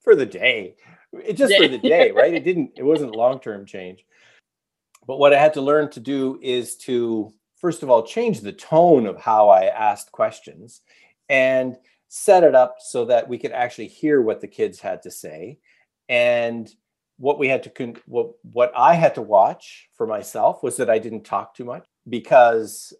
for 0.00 0.14
the 0.14 0.26
day, 0.26 0.76
it 1.12 1.34
just 1.34 1.56
for 1.56 1.68
the 1.68 1.78
day, 1.78 2.10
right? 2.10 2.34
It 2.34 2.44
didn't, 2.44 2.72
it 2.76 2.82
wasn't 2.82 3.16
long 3.16 3.40
term 3.40 3.64
change. 3.66 4.04
But 5.06 5.18
what 5.18 5.32
I 5.32 5.40
had 5.40 5.54
to 5.54 5.60
learn 5.60 5.90
to 5.90 6.00
do 6.00 6.38
is 6.42 6.76
to, 6.78 7.32
first 7.56 7.82
of 7.82 7.90
all, 7.90 8.02
change 8.02 8.40
the 8.40 8.52
tone 8.52 9.06
of 9.06 9.20
how 9.20 9.48
I 9.48 9.66
asked 9.66 10.10
questions 10.10 10.80
and 11.28 11.76
set 12.08 12.44
it 12.44 12.54
up 12.54 12.76
so 12.80 13.04
that 13.06 13.28
we 13.28 13.38
could 13.38 13.52
actually 13.52 13.88
hear 13.88 14.20
what 14.20 14.40
the 14.40 14.48
kids 14.48 14.80
had 14.80 15.02
to 15.02 15.10
say 15.10 15.58
and 16.08 16.72
what 17.18 17.38
we 17.38 17.48
had 17.48 17.62
to 17.62 17.70
con- 17.70 17.96
what 18.06 18.32
what 18.42 18.72
I 18.76 18.94
had 18.94 19.14
to 19.14 19.22
watch 19.22 19.88
for 19.94 20.06
myself 20.06 20.62
was 20.62 20.76
that 20.76 20.90
I 20.90 20.98
didn't 20.98 21.24
talk 21.24 21.54
too 21.54 21.64
much 21.64 21.86
because 22.08 22.92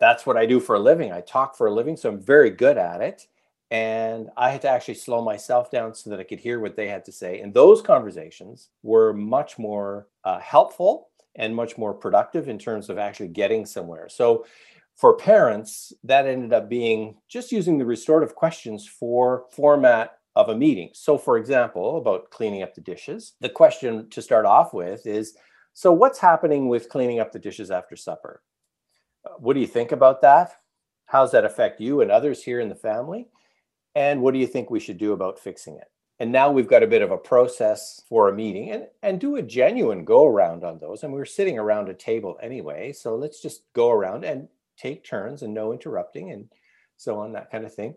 that's 0.00 0.26
what 0.26 0.36
I 0.36 0.46
do 0.46 0.58
for 0.60 0.74
a 0.74 0.80
living. 0.80 1.12
I 1.12 1.20
talk 1.20 1.56
for 1.56 1.66
a 1.66 1.74
living, 1.74 1.96
so 1.96 2.08
I'm 2.08 2.20
very 2.20 2.50
good 2.50 2.78
at 2.78 3.00
it. 3.00 3.26
And 3.70 4.30
I 4.36 4.50
had 4.50 4.62
to 4.62 4.68
actually 4.68 4.94
slow 4.94 5.22
myself 5.22 5.70
down 5.70 5.94
so 5.94 6.10
that 6.10 6.18
I 6.18 6.24
could 6.24 6.40
hear 6.40 6.58
what 6.58 6.74
they 6.74 6.88
had 6.88 7.04
to 7.04 7.12
say. 7.12 7.40
And 7.40 7.54
those 7.54 7.80
conversations 7.80 8.70
were 8.82 9.12
much 9.12 9.58
more 9.58 10.08
uh, 10.24 10.40
helpful 10.40 11.10
and 11.36 11.54
much 11.54 11.78
more 11.78 11.94
productive 11.94 12.48
in 12.48 12.58
terms 12.58 12.88
of 12.88 12.98
actually 12.98 13.28
getting 13.28 13.64
somewhere. 13.64 14.08
So 14.08 14.44
for 14.96 15.16
parents, 15.16 15.92
that 16.02 16.26
ended 16.26 16.52
up 16.52 16.68
being 16.68 17.16
just 17.28 17.52
using 17.52 17.78
the 17.78 17.86
restorative 17.86 18.34
questions 18.34 18.86
for 18.86 19.44
format 19.50 20.18
of 20.34 20.48
a 20.48 20.56
meeting. 20.56 20.90
So, 20.92 21.16
for 21.16 21.38
example, 21.38 21.98
about 21.98 22.30
cleaning 22.30 22.62
up 22.62 22.74
the 22.74 22.80
dishes, 22.80 23.34
the 23.40 23.48
question 23.48 24.08
to 24.10 24.22
start 24.22 24.46
off 24.46 24.74
with 24.74 25.06
is 25.06 25.36
So, 25.72 25.92
what's 25.92 26.18
happening 26.18 26.68
with 26.68 26.88
cleaning 26.88 27.20
up 27.20 27.32
the 27.32 27.38
dishes 27.38 27.70
after 27.70 27.96
supper? 27.96 28.42
What 29.38 29.54
do 29.54 29.60
you 29.60 29.66
think 29.66 29.92
about 29.92 30.22
that? 30.22 30.52
How 31.06 31.22
does 31.22 31.32
that 31.32 31.44
affect 31.44 31.80
you 31.80 32.00
and 32.00 32.10
others 32.10 32.42
here 32.42 32.60
in 32.60 32.68
the 32.68 32.74
family? 32.74 33.28
And 33.94 34.22
what 34.22 34.32
do 34.32 34.40
you 34.40 34.46
think 34.46 34.70
we 34.70 34.80
should 34.80 34.98
do 34.98 35.12
about 35.12 35.38
fixing 35.38 35.76
it? 35.76 35.88
And 36.20 36.30
now 36.30 36.50
we've 36.50 36.68
got 36.68 36.82
a 36.82 36.86
bit 36.86 37.02
of 37.02 37.10
a 37.10 37.16
process 37.16 38.02
for 38.08 38.28
a 38.28 38.34
meeting 38.34 38.70
and, 38.70 38.86
and 39.02 39.18
do 39.18 39.36
a 39.36 39.42
genuine 39.42 40.04
go 40.04 40.26
around 40.26 40.64
on 40.64 40.78
those. 40.78 41.02
And 41.02 41.12
we 41.12 41.18
we're 41.18 41.24
sitting 41.24 41.58
around 41.58 41.88
a 41.88 41.94
table 41.94 42.38
anyway. 42.42 42.92
So 42.92 43.16
let's 43.16 43.40
just 43.40 43.62
go 43.72 43.90
around 43.90 44.24
and 44.24 44.46
take 44.76 45.02
turns 45.02 45.42
and 45.42 45.54
no 45.54 45.72
interrupting 45.72 46.30
and 46.30 46.48
so 46.96 47.18
on, 47.18 47.32
that 47.32 47.50
kind 47.50 47.64
of 47.64 47.74
thing, 47.74 47.94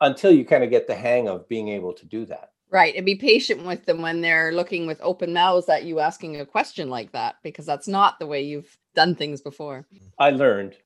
until 0.00 0.32
you 0.32 0.44
kind 0.44 0.64
of 0.64 0.70
get 0.70 0.88
the 0.88 0.94
hang 0.94 1.28
of 1.28 1.48
being 1.48 1.68
able 1.68 1.92
to 1.92 2.06
do 2.06 2.26
that. 2.26 2.51
Right. 2.72 2.96
And 2.96 3.04
be 3.04 3.16
patient 3.16 3.66
with 3.66 3.84
them 3.84 4.00
when 4.00 4.22
they're 4.22 4.50
looking 4.50 4.86
with 4.86 4.98
open 5.02 5.34
mouths 5.34 5.68
at 5.68 5.84
you 5.84 6.00
asking 6.00 6.40
a 6.40 6.46
question 6.46 6.88
like 6.88 7.12
that, 7.12 7.36
because 7.42 7.66
that's 7.66 7.86
not 7.86 8.18
the 8.18 8.26
way 8.26 8.40
you've 8.42 8.78
done 8.94 9.14
things 9.14 9.42
before. 9.42 9.86
I 10.18 10.30
learned. 10.30 10.76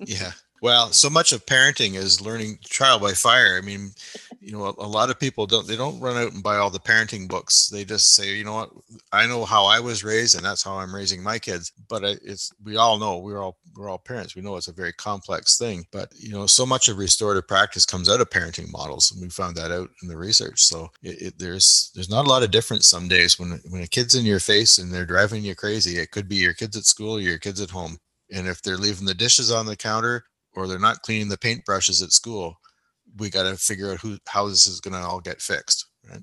yeah. 0.00 0.32
Well, 0.62 0.90
so 0.92 1.10
much 1.10 1.32
of 1.32 1.44
parenting 1.44 1.94
is 1.94 2.20
learning 2.20 2.58
trial 2.64 2.98
by 2.98 3.12
fire. 3.12 3.58
I 3.58 3.60
mean, 3.60 3.90
you 4.40 4.52
know, 4.52 4.64
a, 4.64 4.74
a, 4.78 4.86
lot 4.86 5.10
of 5.10 5.20
people 5.20 5.46
don't 5.46 5.66
they 5.66 5.76
don't 5.76 6.00
run 6.00 6.16
out 6.16 6.32
and 6.32 6.42
buy 6.42 6.56
all 6.56 6.70
the 6.70 6.78
parenting 6.78 7.28
books. 7.28 7.68
They 7.68 7.84
just 7.84 8.14
say, 8.14 8.36
you 8.36 8.44
know 8.44 8.54
what, 8.54 8.70
I 9.12 9.26
know 9.26 9.44
how 9.44 9.66
I 9.66 9.80
was 9.80 10.04
raised, 10.04 10.34
and 10.34 10.44
that's 10.44 10.62
how 10.62 10.78
I'm 10.78 10.94
raising 10.94 11.22
my 11.22 11.38
kids. 11.38 11.72
But 11.88 12.04
it's 12.04 12.50
we 12.64 12.76
all 12.76 12.98
know 12.98 13.18
we're 13.18 13.42
all 13.42 13.58
we're 13.76 13.88
all 13.88 13.98
parents. 13.98 14.34
We 14.34 14.42
know 14.42 14.56
it's 14.56 14.68
a 14.68 14.72
very 14.72 14.92
complex 14.94 15.58
thing. 15.58 15.84
But 15.92 16.10
you 16.16 16.32
know, 16.32 16.46
so 16.46 16.64
much 16.64 16.88
of 16.88 16.96
restorative 16.96 17.46
practice 17.46 17.84
comes 17.84 18.08
out 18.08 18.20
of 18.20 18.30
parenting 18.30 18.72
models, 18.72 19.10
and 19.12 19.20
we 19.20 19.28
found 19.28 19.56
that 19.56 19.70
out 19.70 19.90
in 20.02 20.08
the 20.08 20.16
research. 20.16 20.62
So 20.62 20.90
it, 21.02 21.20
it, 21.20 21.38
there's 21.38 21.90
there's 21.94 22.10
not 22.10 22.24
a 22.24 22.30
lot 22.30 22.42
of 22.42 22.50
difference 22.50 22.88
some 22.88 23.08
days 23.08 23.38
when 23.38 23.60
when 23.68 23.82
a 23.82 23.88
kid's 23.88 24.14
in 24.14 24.24
your 24.24 24.40
face 24.40 24.78
and 24.78 24.92
they're 24.92 25.04
driving 25.04 25.44
you 25.44 25.54
crazy. 25.54 25.98
It 25.98 26.12
could 26.12 26.28
be 26.28 26.36
your 26.36 26.54
kids 26.54 26.76
at 26.76 26.84
school, 26.84 27.16
or 27.16 27.20
your 27.20 27.38
kids 27.38 27.60
at 27.60 27.70
home. 27.70 27.98
And 28.32 28.48
if 28.48 28.62
they're 28.62 28.76
leaving 28.76 29.06
the 29.06 29.14
dishes 29.14 29.52
on 29.52 29.66
the 29.66 29.76
counter 29.76 30.24
or 30.56 30.66
they're 30.66 30.78
not 30.78 31.02
cleaning 31.02 31.28
the 31.28 31.36
paintbrushes 31.36 32.02
at 32.02 32.12
school, 32.12 32.58
we 33.18 33.30
got 33.30 33.44
to 33.44 33.56
figure 33.56 33.92
out 33.92 34.00
who 34.00 34.18
how 34.26 34.48
this 34.48 34.66
is 34.66 34.80
going 34.80 34.94
to 34.94 35.06
all 35.06 35.20
get 35.20 35.40
fixed, 35.40 35.86
right? 36.10 36.22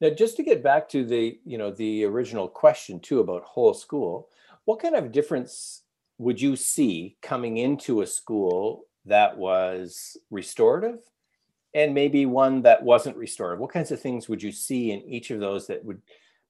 Now, 0.00 0.10
just 0.10 0.36
to 0.36 0.42
get 0.42 0.62
back 0.62 0.88
to 0.90 1.04
the 1.04 1.38
you 1.44 1.58
know 1.58 1.70
the 1.70 2.04
original 2.04 2.48
question 2.48 3.00
too 3.00 3.20
about 3.20 3.42
whole 3.42 3.74
school, 3.74 4.28
what 4.64 4.80
kind 4.80 4.94
of 4.94 5.12
difference 5.12 5.82
would 6.18 6.40
you 6.40 6.56
see 6.56 7.16
coming 7.22 7.58
into 7.58 8.02
a 8.02 8.06
school 8.06 8.84
that 9.04 9.36
was 9.36 10.16
restorative 10.30 10.98
and 11.74 11.94
maybe 11.94 12.26
one 12.26 12.62
that 12.62 12.82
wasn't 12.82 13.16
restorative? 13.16 13.60
What 13.60 13.72
kinds 13.72 13.90
of 13.90 14.00
things 14.00 14.28
would 14.28 14.42
you 14.42 14.52
see 14.52 14.92
in 14.92 15.02
each 15.02 15.30
of 15.30 15.40
those 15.40 15.66
that 15.66 15.84
would 15.84 16.00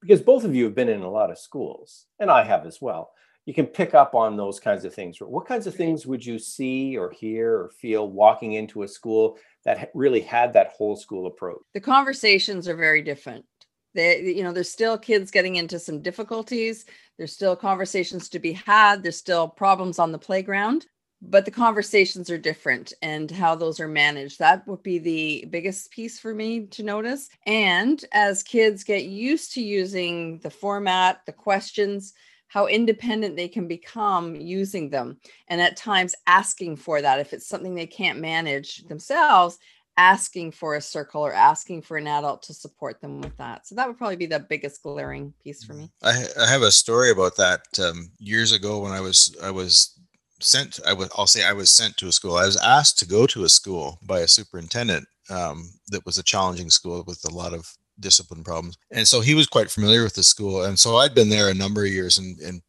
because 0.00 0.20
both 0.20 0.44
of 0.44 0.54
you 0.54 0.64
have 0.64 0.74
been 0.74 0.88
in 0.88 1.02
a 1.02 1.10
lot 1.10 1.30
of 1.30 1.38
schools 1.38 2.06
and 2.20 2.30
I 2.30 2.44
have 2.44 2.66
as 2.66 2.80
well 2.80 3.10
you 3.48 3.54
can 3.54 3.64
pick 3.64 3.94
up 3.94 4.14
on 4.14 4.36
those 4.36 4.60
kinds 4.60 4.84
of 4.84 4.92
things. 4.92 5.16
What 5.22 5.46
kinds 5.46 5.66
of 5.66 5.74
things 5.74 6.06
would 6.06 6.24
you 6.24 6.38
see 6.38 6.98
or 6.98 7.10
hear 7.10 7.54
or 7.54 7.70
feel 7.70 8.06
walking 8.06 8.52
into 8.52 8.82
a 8.82 8.88
school 8.88 9.38
that 9.64 9.90
really 9.94 10.20
had 10.20 10.52
that 10.52 10.72
whole 10.76 10.96
school 10.96 11.26
approach? 11.26 11.62
The 11.72 11.80
conversations 11.80 12.68
are 12.68 12.76
very 12.76 13.00
different. 13.00 13.46
They, 13.94 14.20
you 14.20 14.42
know, 14.42 14.52
there's 14.52 14.70
still 14.70 14.98
kids 14.98 15.30
getting 15.30 15.56
into 15.56 15.78
some 15.78 16.02
difficulties. 16.02 16.84
There's 17.16 17.32
still 17.32 17.56
conversations 17.56 18.28
to 18.28 18.38
be 18.38 18.52
had. 18.52 19.02
There's 19.02 19.16
still 19.16 19.48
problems 19.48 19.98
on 19.98 20.12
the 20.12 20.18
playground, 20.18 20.84
but 21.22 21.46
the 21.46 21.50
conversations 21.50 22.28
are 22.28 22.36
different 22.36 22.92
and 23.00 23.30
how 23.30 23.54
those 23.54 23.80
are 23.80 23.88
managed. 23.88 24.40
That 24.40 24.68
would 24.68 24.82
be 24.82 24.98
the 24.98 25.46
biggest 25.48 25.90
piece 25.90 26.20
for 26.20 26.34
me 26.34 26.66
to 26.66 26.82
notice. 26.82 27.30
And 27.46 28.04
as 28.12 28.42
kids 28.42 28.84
get 28.84 29.04
used 29.04 29.54
to 29.54 29.62
using 29.62 30.38
the 30.40 30.50
format, 30.50 31.22
the 31.24 31.32
questions, 31.32 32.12
how 32.48 32.66
independent 32.66 33.36
they 33.36 33.48
can 33.48 33.68
become 33.68 34.34
using 34.34 34.90
them 34.90 35.18
and 35.48 35.60
at 35.60 35.76
times 35.76 36.14
asking 36.26 36.76
for 36.76 37.00
that. 37.00 37.20
If 37.20 37.32
it's 37.32 37.46
something 37.46 37.74
they 37.74 37.86
can't 37.86 38.18
manage 38.18 38.84
themselves 38.84 39.58
asking 39.98 40.52
for 40.52 40.76
a 40.76 40.80
circle 40.80 41.20
or 41.22 41.34
asking 41.34 41.82
for 41.82 41.96
an 41.96 42.06
adult 42.06 42.40
to 42.44 42.54
support 42.54 43.00
them 43.00 43.20
with 43.20 43.36
that. 43.36 43.66
So 43.66 43.74
that 43.74 43.86
would 43.86 43.98
probably 43.98 44.16
be 44.16 44.26
the 44.26 44.38
biggest 44.38 44.80
glaring 44.82 45.34
piece 45.42 45.64
for 45.64 45.74
me. 45.74 45.90
I, 46.02 46.24
I 46.40 46.46
have 46.46 46.62
a 46.62 46.70
story 46.70 47.10
about 47.10 47.36
that 47.36 47.62
um, 47.82 48.12
years 48.18 48.52
ago 48.52 48.78
when 48.78 48.92
i 48.92 49.00
was 49.00 49.36
i 49.42 49.50
was 49.50 49.98
sent 50.40 50.78
i 50.86 50.92
was 50.92 51.10
i'll 51.18 51.26
say 51.26 51.44
i 51.44 51.52
was 51.52 51.70
sent 51.70 51.96
to 51.96 52.06
a 52.06 52.12
school. 52.12 52.36
I 52.36 52.46
was 52.46 52.56
asked 52.56 52.98
to 53.00 53.06
go 53.06 53.26
to 53.26 53.44
a 53.44 53.48
school 53.48 53.98
by 54.06 54.20
a 54.20 54.28
superintendent 54.28 55.06
um, 55.30 55.68
that 55.88 56.06
was 56.06 56.16
a 56.16 56.22
challenging 56.22 56.70
school 56.70 57.02
with 57.06 57.20
a 57.28 57.34
lot 57.34 57.52
of 57.52 57.76
discipline 58.00 58.44
problems. 58.44 58.76
And 58.90 59.06
so 59.06 59.20
he 59.20 59.34
was 59.34 59.46
quite 59.46 59.70
familiar 59.70 60.04
with 60.04 60.14
the 60.14 60.22
school. 60.22 60.64
And 60.64 60.78
so 60.78 60.96
I'd 60.96 61.14
been 61.14 61.28
there 61.28 61.48
a 61.48 61.54
number 61.54 61.84
of 61.84 61.92
years 61.92 62.18
and, 62.18 62.38
and 62.40 62.62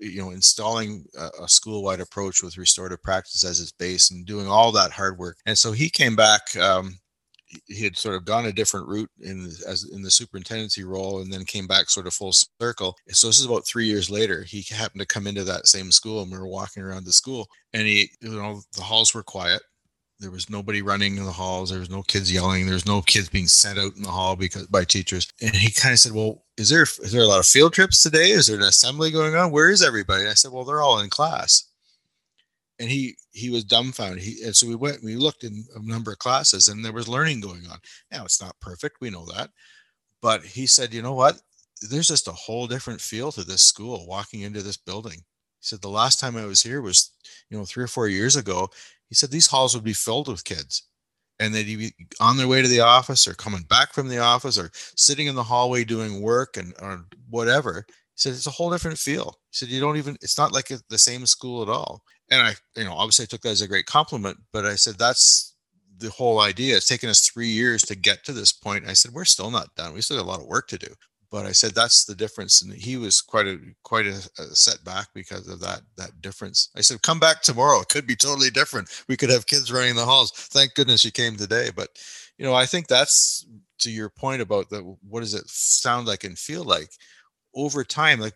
you 0.00 0.20
know, 0.20 0.30
installing 0.30 1.04
a, 1.18 1.44
a 1.44 1.48
school-wide 1.48 2.00
approach 2.00 2.42
with 2.42 2.58
restorative 2.58 3.02
practice 3.02 3.44
as 3.44 3.60
its 3.60 3.72
base 3.72 4.10
and 4.10 4.26
doing 4.26 4.48
all 4.48 4.72
that 4.72 4.90
hard 4.90 5.18
work. 5.18 5.36
And 5.46 5.56
so 5.56 5.72
he 5.72 5.88
came 5.88 6.16
back. 6.16 6.56
Um, 6.56 6.98
he 7.66 7.84
had 7.84 7.96
sort 7.96 8.16
of 8.16 8.24
gone 8.24 8.46
a 8.46 8.52
different 8.52 8.88
route 8.88 9.10
in 9.20 9.46
as 9.68 9.88
in 9.92 10.02
the 10.02 10.10
superintendency 10.10 10.82
role, 10.82 11.20
and 11.20 11.32
then 11.32 11.44
came 11.44 11.68
back 11.68 11.88
sort 11.88 12.08
of 12.08 12.12
full 12.12 12.32
circle. 12.32 12.96
So 13.10 13.28
this 13.28 13.38
is 13.38 13.46
about 13.46 13.66
three 13.66 13.86
years 13.86 14.10
later. 14.10 14.42
He 14.42 14.62
happened 14.74 15.00
to 15.00 15.06
come 15.06 15.28
into 15.28 15.44
that 15.44 15.68
same 15.68 15.92
school, 15.92 16.22
and 16.22 16.30
we 16.30 16.38
were 16.38 16.48
walking 16.48 16.82
around 16.82 17.04
the 17.04 17.12
school, 17.12 17.46
and 17.72 17.86
he, 17.86 18.10
you 18.20 18.30
know, 18.30 18.62
the 18.74 18.82
halls 18.82 19.14
were 19.14 19.22
quiet 19.22 19.62
there 20.18 20.30
was 20.30 20.48
nobody 20.48 20.80
running 20.80 21.16
in 21.16 21.24
the 21.24 21.32
halls. 21.32 21.70
There 21.70 21.78
was 21.80 21.90
no 21.90 22.02
kids 22.02 22.32
yelling. 22.32 22.64
There 22.64 22.74
was 22.74 22.86
no 22.86 23.02
kids 23.02 23.28
being 23.28 23.48
sent 23.48 23.78
out 23.78 23.96
in 23.96 24.02
the 24.02 24.10
hall 24.10 24.34
because 24.36 24.66
by 24.66 24.84
teachers. 24.84 25.28
And 25.42 25.54
he 25.54 25.70
kind 25.70 25.92
of 25.92 25.98
said, 25.98 26.12
"Well, 26.12 26.44
is 26.56 26.70
there 26.70 26.82
is 26.82 27.12
there 27.12 27.22
a 27.22 27.26
lot 27.26 27.40
of 27.40 27.46
field 27.46 27.74
trips 27.74 28.02
today? 28.02 28.30
Is 28.30 28.46
there 28.46 28.56
an 28.56 28.62
assembly 28.62 29.10
going 29.10 29.34
on? 29.34 29.50
Where 29.50 29.70
is 29.70 29.82
everybody?" 29.82 30.22
And 30.22 30.30
I 30.30 30.34
said, 30.34 30.52
"Well, 30.52 30.64
they're 30.64 30.82
all 30.82 31.00
in 31.00 31.10
class." 31.10 31.64
And 32.78 32.90
he 32.90 33.16
he 33.32 33.50
was 33.50 33.64
dumbfounded. 33.64 34.22
He 34.22 34.42
and 34.44 34.56
so 34.56 34.66
we 34.66 34.74
went. 34.74 34.96
And 34.96 35.04
we 35.04 35.16
looked 35.16 35.44
in 35.44 35.64
a 35.74 35.80
number 35.82 36.12
of 36.12 36.18
classes, 36.18 36.68
and 36.68 36.84
there 36.84 36.92
was 36.92 37.08
learning 37.08 37.40
going 37.40 37.66
on. 37.70 37.78
Now 38.10 38.24
it's 38.24 38.40
not 38.40 38.60
perfect. 38.60 39.00
We 39.00 39.10
know 39.10 39.26
that, 39.34 39.50
but 40.22 40.44
he 40.44 40.66
said, 40.66 40.94
"You 40.94 41.02
know 41.02 41.14
what? 41.14 41.40
There's 41.82 42.08
just 42.08 42.28
a 42.28 42.32
whole 42.32 42.66
different 42.66 43.00
feel 43.00 43.32
to 43.32 43.44
this 43.44 43.62
school. 43.62 44.06
Walking 44.06 44.42
into 44.42 44.62
this 44.62 44.76
building." 44.78 45.18
He 45.60 45.66
said, 45.68 45.82
"The 45.82 45.88
last 45.90 46.20
time 46.20 46.36
I 46.36 46.46
was 46.46 46.62
here 46.62 46.82
was, 46.82 47.10
you 47.50 47.58
know, 47.58 47.64
three 47.66 47.84
or 47.84 47.88
four 47.88 48.08
years 48.08 48.36
ago." 48.36 48.70
He 49.08 49.14
said 49.14 49.30
these 49.30 49.46
halls 49.46 49.74
would 49.74 49.84
be 49.84 49.92
filled 49.92 50.28
with 50.28 50.44
kids 50.44 50.82
and 51.38 51.54
they'd 51.54 51.64
be 51.64 51.92
on 52.20 52.36
their 52.36 52.48
way 52.48 52.62
to 52.62 52.68
the 52.68 52.80
office 52.80 53.26
or 53.28 53.34
coming 53.34 53.62
back 53.62 53.92
from 53.92 54.08
the 54.08 54.18
office 54.18 54.58
or 54.58 54.70
sitting 54.96 55.26
in 55.26 55.34
the 55.34 55.42
hallway 55.42 55.84
doing 55.84 56.22
work 56.22 56.56
and 56.56 56.74
or 56.80 57.04
whatever. 57.28 57.84
He 57.88 58.20
said 58.20 58.32
it's 58.32 58.46
a 58.46 58.50
whole 58.50 58.70
different 58.70 58.98
feel. 58.98 59.38
He 59.50 59.56
said 59.56 59.68
you 59.68 59.80
don't 59.80 59.98
even 59.98 60.16
it's 60.22 60.38
not 60.38 60.52
like 60.52 60.70
the 60.88 60.98
same 60.98 61.26
school 61.26 61.62
at 61.62 61.68
all. 61.68 62.02
And 62.30 62.42
I, 62.42 62.54
you 62.76 62.84
know, 62.84 62.94
obviously 62.94 63.24
I 63.24 63.26
took 63.26 63.42
that 63.42 63.50
as 63.50 63.60
a 63.60 63.68
great 63.68 63.86
compliment, 63.86 64.38
but 64.52 64.64
I 64.64 64.74
said 64.74 64.98
that's 64.98 65.54
the 65.98 66.10
whole 66.10 66.40
idea. 66.40 66.76
It's 66.76 66.88
taken 66.88 67.08
us 67.08 67.26
three 67.26 67.48
years 67.48 67.82
to 67.84 67.94
get 67.94 68.24
to 68.24 68.32
this 68.32 68.52
point. 68.52 68.88
I 68.88 68.92
said 68.92 69.12
we're 69.12 69.24
still 69.24 69.50
not 69.50 69.74
done. 69.76 69.94
We 69.94 70.00
still 70.00 70.16
have 70.16 70.26
a 70.26 70.28
lot 70.28 70.40
of 70.40 70.46
work 70.46 70.68
to 70.68 70.78
do. 70.78 70.88
But 71.30 71.46
I 71.46 71.52
said 71.52 71.74
that's 71.74 72.04
the 72.04 72.14
difference, 72.14 72.62
and 72.62 72.72
he 72.72 72.96
was 72.96 73.20
quite 73.20 73.46
a 73.46 73.58
quite 73.82 74.06
a, 74.06 74.28
a, 74.38 74.54
setback 74.54 75.08
because 75.14 75.48
of 75.48 75.60
that 75.60 75.82
that 75.96 76.20
difference. 76.20 76.70
I 76.76 76.80
said, 76.80 77.02
"Come 77.02 77.20
back 77.20 77.42
tomorrow. 77.42 77.80
It 77.80 77.88
could 77.88 78.06
be 78.06 78.16
totally 78.16 78.50
different. 78.50 78.88
We 79.08 79.16
could 79.16 79.30
have 79.30 79.46
kids 79.46 79.72
running 79.72 79.96
the 79.96 80.04
halls." 80.04 80.32
Thank 80.32 80.74
goodness 80.74 81.04
you 81.04 81.12
came 81.12 81.36
today. 81.36 81.70
But 81.74 81.90
you 82.38 82.44
know, 82.44 82.54
I 82.54 82.66
think 82.66 82.86
that's 82.86 83.46
to 83.78 83.90
your 83.90 84.10
point 84.10 84.42
about 84.42 84.70
the 84.70 84.80
what 85.08 85.20
does 85.20 85.34
it 85.34 85.48
sound 85.48 86.06
like 86.06 86.24
and 86.24 86.38
feel 86.38 86.64
like 86.64 86.90
over 87.54 87.82
time 87.82 88.20
like 88.20 88.34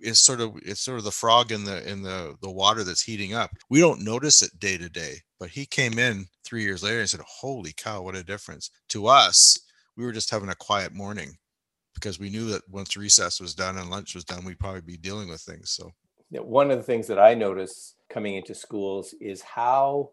it's 0.00 0.20
sort 0.20 0.40
of 0.40 0.56
it's 0.62 0.80
sort 0.80 0.98
of 0.98 1.04
the 1.04 1.10
frog 1.10 1.52
in 1.52 1.64
the 1.64 1.88
in 1.90 2.02
the 2.02 2.36
the 2.40 2.50
water 2.50 2.84
that's 2.84 3.02
heating 3.02 3.34
up 3.34 3.50
we 3.68 3.80
don't 3.80 4.02
notice 4.02 4.42
it 4.42 4.58
day 4.58 4.78
to 4.78 4.88
day 4.88 5.16
but 5.38 5.50
he 5.50 5.66
came 5.66 5.98
in 5.98 6.26
three 6.44 6.62
years 6.62 6.82
later 6.82 7.00
and 7.00 7.10
said 7.10 7.20
holy 7.20 7.72
cow 7.76 8.00
what 8.00 8.14
a 8.14 8.22
difference 8.22 8.70
to 8.88 9.06
us 9.06 9.58
we 9.96 10.04
were 10.04 10.12
just 10.12 10.30
having 10.30 10.48
a 10.48 10.54
quiet 10.54 10.92
morning 10.94 11.36
because 12.00 12.18
we 12.18 12.30
knew 12.30 12.46
that 12.46 12.68
once 12.68 12.96
recess 12.96 13.40
was 13.40 13.54
done 13.54 13.76
and 13.76 13.90
lunch 13.90 14.14
was 14.14 14.24
done 14.24 14.44
we'd 14.44 14.58
probably 14.58 14.80
be 14.80 14.96
dealing 14.96 15.28
with 15.28 15.40
things 15.40 15.70
so 15.70 15.92
yeah, 16.30 16.40
one 16.40 16.70
of 16.70 16.78
the 16.78 16.84
things 16.84 17.06
that 17.06 17.18
i 17.18 17.34
notice 17.34 17.94
coming 18.08 18.34
into 18.34 18.54
schools 18.54 19.14
is 19.20 19.42
how 19.42 20.10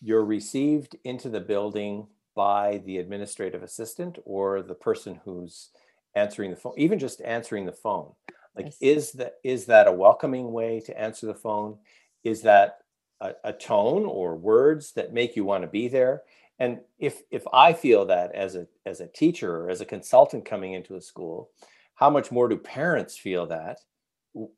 you're 0.00 0.24
received 0.24 0.96
into 1.04 1.28
the 1.28 1.40
building 1.40 2.06
by 2.34 2.82
the 2.84 2.98
administrative 2.98 3.62
assistant 3.62 4.18
or 4.24 4.62
the 4.62 4.74
person 4.74 5.20
who's 5.24 5.70
answering 6.14 6.50
the 6.50 6.56
phone, 6.56 6.74
even 6.76 6.98
just 6.98 7.20
answering 7.22 7.66
the 7.66 7.72
phone. 7.72 8.12
Like, 8.54 8.72
is 8.80 9.12
that 9.12 9.34
is 9.42 9.66
that 9.66 9.86
a 9.86 9.92
welcoming 9.92 10.52
way 10.52 10.80
to 10.80 10.98
answer 10.98 11.26
the 11.26 11.34
phone? 11.34 11.76
Is 12.24 12.42
that 12.42 12.78
a, 13.20 13.32
a 13.44 13.52
tone 13.52 14.04
or 14.04 14.34
words 14.34 14.92
that 14.92 15.12
make 15.12 15.36
you 15.36 15.44
want 15.44 15.62
to 15.62 15.68
be 15.68 15.88
there? 15.88 16.22
And 16.58 16.80
if 16.98 17.22
if 17.30 17.44
I 17.52 17.72
feel 17.72 18.06
that 18.06 18.34
as 18.34 18.56
a 18.56 18.66
as 18.86 19.00
a 19.00 19.08
teacher 19.08 19.64
or 19.64 19.70
as 19.70 19.80
a 19.80 19.86
consultant 19.86 20.44
coming 20.44 20.72
into 20.72 20.96
a 20.96 21.00
school, 21.00 21.50
how 21.94 22.10
much 22.10 22.32
more 22.32 22.48
do 22.48 22.56
parents 22.56 23.16
feel 23.16 23.46
that, 23.46 23.80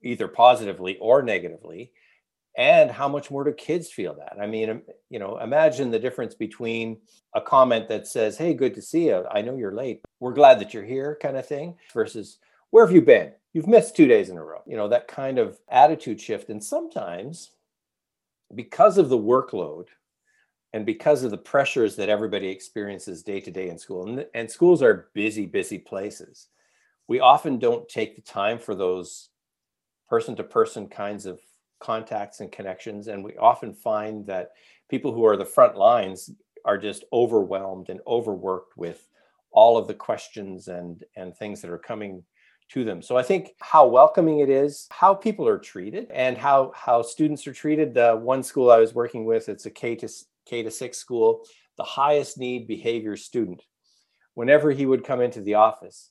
either 0.02 0.28
positively 0.28 0.97
or 1.00 1.23
negatively? 1.23 1.93
and 2.59 2.90
how 2.90 3.09
much 3.09 3.31
more 3.31 3.45
do 3.45 3.52
kids 3.52 3.88
feel 3.88 4.14
that? 4.14 4.37
I 4.40 4.47
mean 4.47 4.83
you 5.09 5.19
know 5.19 5.38
imagine 5.38 5.90
the 5.90 5.99
difference 5.99 6.35
between 6.35 6.99
a 7.35 7.40
comment 7.40 7.88
that 7.88 8.07
says 8.07 8.37
hey 8.37 8.52
good 8.52 8.75
to 8.75 8.83
see 8.83 9.07
you 9.07 9.25
i 9.33 9.40
know 9.40 9.57
you're 9.57 9.75
late. 9.75 10.02
We're 10.21 10.35
glad 10.35 10.59
that 10.59 10.75
you're 10.75 10.85
here 10.85 11.17
kind 11.23 11.37
of 11.37 11.47
thing 11.47 11.76
versus 11.95 12.38
where 12.71 12.85
have 12.85 12.95
you 12.95 13.00
been? 13.00 13.33
You've 13.55 13.69
missed 13.69 13.97
two 13.97 14.07
days 14.07 14.28
in 14.28 14.37
a 14.37 14.45
row. 14.45 14.62
You 14.67 14.76
know 14.76 14.88
that 14.88 15.09
kind 15.09 15.38
of 15.38 15.59
attitude 15.71 16.21
shift. 16.21 16.50
And 16.50 16.62
sometimes 16.62 17.52
because 18.55 18.99
of 18.99 19.09
the 19.09 19.19
workload 19.19 19.87
and 20.73 20.85
because 20.85 21.23
of 21.23 21.31
the 21.31 21.39
pressures 21.39 21.97
that 21.97 22.09
everybody 22.09 22.49
experiences 22.49 23.23
day 23.23 23.41
to 23.41 23.51
day 23.51 23.69
in 23.69 23.79
school 23.79 24.07
and, 24.07 24.27
and 24.35 24.51
schools 24.51 24.83
are 24.83 25.09
busy 25.15 25.47
busy 25.47 25.79
places 25.79 26.49
we 27.09 27.21
often 27.21 27.59
don't 27.59 27.89
take 27.89 28.15
the 28.15 28.23
time 28.23 28.59
for 28.59 28.75
those 28.75 29.31
person 30.09 30.37
to 30.37 30.45
person 30.45 30.87
kinds 30.87 31.27
of 31.27 31.41
contacts 31.81 32.41
and 32.41 32.53
connections. 32.53 33.09
And 33.09 33.25
we 33.25 33.37
often 33.37 33.75
find 33.75 34.27
that 34.27 34.53
people 34.89 35.13
who 35.13 35.25
are 35.25 35.37
the 35.37 35.45
front 35.45 35.77
lines 35.77 36.31
are 36.65 36.79
just 36.79 37.05
overwhelmed 37.13 37.89
and 37.89 38.01
overworked 38.07 38.77
with 38.77 39.09
all 39.51 39.79
of 39.79 39.87
the 39.89 39.95
questions 39.95 40.69
and 40.69 41.03
and 41.17 41.35
things 41.35 41.61
that 41.63 41.71
are 41.71 41.79
coming 41.79 42.23
to 42.71 42.85
them. 42.85 43.01
So 43.01 43.17
I 43.17 43.23
think 43.23 43.55
how 43.61 43.87
welcoming 43.87 44.41
it 44.41 44.51
is, 44.51 44.87
how 44.91 45.15
people 45.15 45.49
are 45.49 45.59
treated, 45.59 46.11
and 46.11 46.37
how 46.37 46.73
how 46.75 47.01
students 47.01 47.47
are 47.47 47.55
treated. 47.55 47.95
The 47.95 48.17
one 48.17 48.43
school 48.43 48.71
I 48.71 48.79
was 48.79 48.95
working 48.95 49.25
with, 49.25 49.49
it's 49.49 49.67
a 49.67 49.71
K 49.71 49.97
to 49.97 50.09
K 50.49 50.62
to 50.62 50.71
six 50.71 50.99
school, 50.99 51.45
the 51.76 51.85
highest 51.85 52.38
need 52.38 52.67
behavior 52.67 53.17
student. 53.17 53.62
Whenever 54.35 54.71
he 54.71 54.87
would 54.87 55.05
come 55.05 55.21
into 55.21 55.40
the 55.40 55.55
office, 55.55 56.11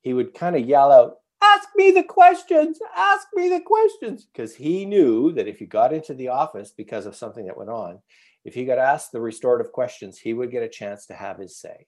he 0.00 0.14
would 0.14 0.34
kind 0.34 0.56
of 0.56 0.66
yell 0.66 0.92
out, 0.92 1.16
ask 1.42 1.68
me 1.76 1.90
the 1.90 2.04
questions, 2.04 2.78
ask 2.96 3.26
me 3.34 3.48
the 3.48 3.60
questions. 3.60 4.26
Because 4.26 4.54
he 4.54 4.84
knew 4.84 5.32
that 5.32 5.48
if 5.48 5.60
you 5.60 5.66
got 5.66 5.92
into 5.92 6.14
the 6.14 6.28
office 6.28 6.72
because 6.76 7.06
of 7.06 7.16
something 7.16 7.46
that 7.46 7.56
went 7.56 7.70
on, 7.70 7.98
if 8.44 8.54
he 8.54 8.64
got 8.64 8.78
asked 8.78 9.12
the 9.12 9.20
restorative 9.20 9.72
questions, 9.72 10.18
he 10.18 10.32
would 10.32 10.50
get 10.50 10.62
a 10.62 10.68
chance 10.68 11.06
to 11.06 11.14
have 11.14 11.38
his 11.38 11.56
say. 11.56 11.86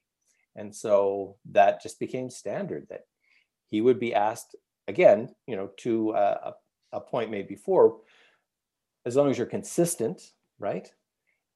And 0.56 0.74
so 0.74 1.36
that 1.52 1.82
just 1.82 2.00
became 2.00 2.28
standard 2.30 2.86
that 2.90 3.02
he 3.66 3.80
would 3.80 4.00
be 4.00 4.14
asked 4.14 4.56
again, 4.88 5.34
you 5.46 5.56
know, 5.56 5.70
to 5.78 6.10
uh, 6.10 6.52
a, 6.92 6.96
a 6.96 7.00
point 7.00 7.30
made 7.30 7.46
before, 7.46 7.98
as 9.06 9.14
long 9.14 9.30
as 9.30 9.38
you're 9.38 9.46
consistent, 9.46 10.20
right? 10.58 10.92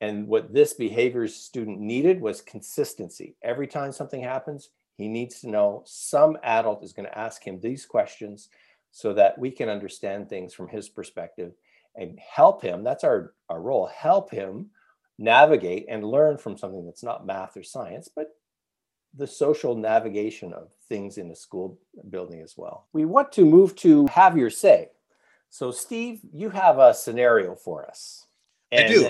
And 0.00 0.26
what 0.26 0.52
this 0.52 0.74
behavior 0.74 1.26
student 1.28 1.80
needed 1.80 2.20
was 2.20 2.40
consistency. 2.40 3.36
Every 3.42 3.66
time 3.66 3.92
something 3.92 4.22
happens, 4.22 4.70
he 4.96 5.08
needs 5.08 5.40
to 5.40 5.50
know 5.50 5.82
some 5.86 6.36
adult 6.42 6.84
is 6.84 6.92
going 6.92 7.08
to 7.08 7.18
ask 7.18 7.42
him 7.42 7.60
these 7.60 7.86
questions 7.86 8.48
so 8.92 9.12
that 9.14 9.38
we 9.38 9.50
can 9.50 9.68
understand 9.68 10.28
things 10.28 10.54
from 10.54 10.68
his 10.68 10.88
perspective 10.88 11.52
and 11.96 12.18
help 12.18 12.62
him. 12.62 12.84
That's 12.84 13.04
our, 13.04 13.34
our 13.48 13.60
role, 13.60 13.86
help 13.86 14.30
him 14.30 14.70
navigate 15.18 15.86
and 15.88 16.04
learn 16.04 16.38
from 16.38 16.56
something 16.56 16.84
that's 16.84 17.02
not 17.02 17.26
math 17.26 17.56
or 17.56 17.62
science, 17.62 18.08
but 18.14 18.36
the 19.16 19.26
social 19.26 19.76
navigation 19.76 20.52
of 20.52 20.70
things 20.88 21.18
in 21.18 21.30
a 21.30 21.36
school 21.36 21.78
building 22.10 22.40
as 22.40 22.54
well. 22.56 22.88
We 22.92 23.04
want 23.04 23.32
to 23.32 23.44
move 23.44 23.76
to 23.76 24.06
have 24.06 24.36
your 24.36 24.50
say. 24.50 24.88
So, 25.50 25.70
Steve, 25.70 26.20
you 26.32 26.50
have 26.50 26.78
a 26.78 26.94
scenario 26.94 27.54
for 27.54 27.86
us. 27.86 28.26
And 28.74 28.86
I 28.86 28.88
do. 28.88 29.02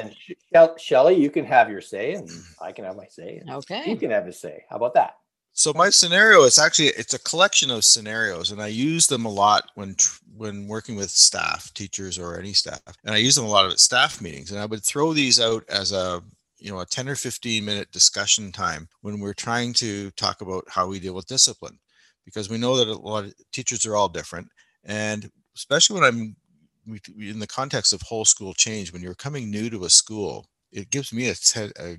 Then 0.53 0.69
Shelly, 0.79 1.15
you 1.15 1.31
can 1.31 1.45
have 1.45 1.71
your 1.71 1.81
say, 1.81 2.15
and 2.15 2.29
I 2.61 2.73
can 2.73 2.85
have 2.85 2.97
my 2.97 3.07
say. 3.09 3.43
okay. 3.49 3.85
You 3.87 3.97
can 3.97 4.11
have 4.11 4.27
a 4.27 4.33
say. 4.33 4.65
How 4.69 4.77
about 4.77 4.95
that? 4.95 5.17
So 5.57 5.73
my 5.73 5.89
scenario 5.89 6.43
is 6.43 6.59
actually 6.59 6.89
it's 6.89 7.15
a 7.15 7.19
collection 7.21 7.71
of 7.71 7.85
scenarios, 7.85 8.51
and 8.51 8.61
I 8.61 8.67
use 8.67 9.07
them 9.07 9.25
a 9.25 9.31
lot 9.31 9.71
when 9.77 9.95
when 10.37 10.67
working 10.67 10.97
with 10.97 11.11
staff, 11.11 11.73
teachers, 11.75 12.19
or 12.19 12.39
any 12.39 12.53
staff, 12.53 12.81
and 13.05 13.15
I 13.15 13.19
use 13.19 13.37
them 13.37 13.45
a 13.45 13.49
lot 13.49 13.71
at 13.71 13.79
staff 13.79 14.21
meetings. 14.21 14.51
And 14.51 14.61
I 14.61 14.67
would 14.67 14.85
throw 14.85 15.13
these 15.13 15.41
out 15.41 15.65
as 15.69 15.93
a 15.93 16.23
you 16.59 16.73
know 16.73 16.81
a 16.81 16.87
10 16.87 17.09
or 17.09 17.15
15 17.15 17.65
minute 17.65 17.93
discussion 17.93 18.51
time 18.51 18.89
when 19.03 19.21
we're 19.21 19.33
trying 19.33 19.73
to 19.75 20.11
talk 20.13 20.41
about 20.41 20.65
how 20.69 20.89
we 20.89 20.99
deal 20.99 21.15
with 21.15 21.29
discipline, 21.29 21.79
because 22.25 22.51
we 22.51 22.59
know 22.59 22.77
that 22.77 22.89
a 22.89 22.95
lot 22.95 23.25
of 23.25 23.35
teachers 23.53 23.87
are 23.87 23.95
all 23.95 24.09
different, 24.09 24.49
and 24.83 25.31
especially 25.55 26.01
when 26.01 26.05
I'm 26.05 26.37
in 26.87 27.39
the 27.39 27.47
context 27.47 27.93
of 27.93 28.03
whole 28.03 28.25
school 28.25 28.55
change, 28.55 28.93
when 28.93 29.03
you're 29.03 29.15
coming 29.15 29.51
new 29.51 29.71
to 29.71 29.85
a 29.85 29.91
school, 29.91 30.47
it 30.73 30.91
gives 30.91 31.13
me 31.13 31.29
a, 31.29 31.35
a 31.79 31.97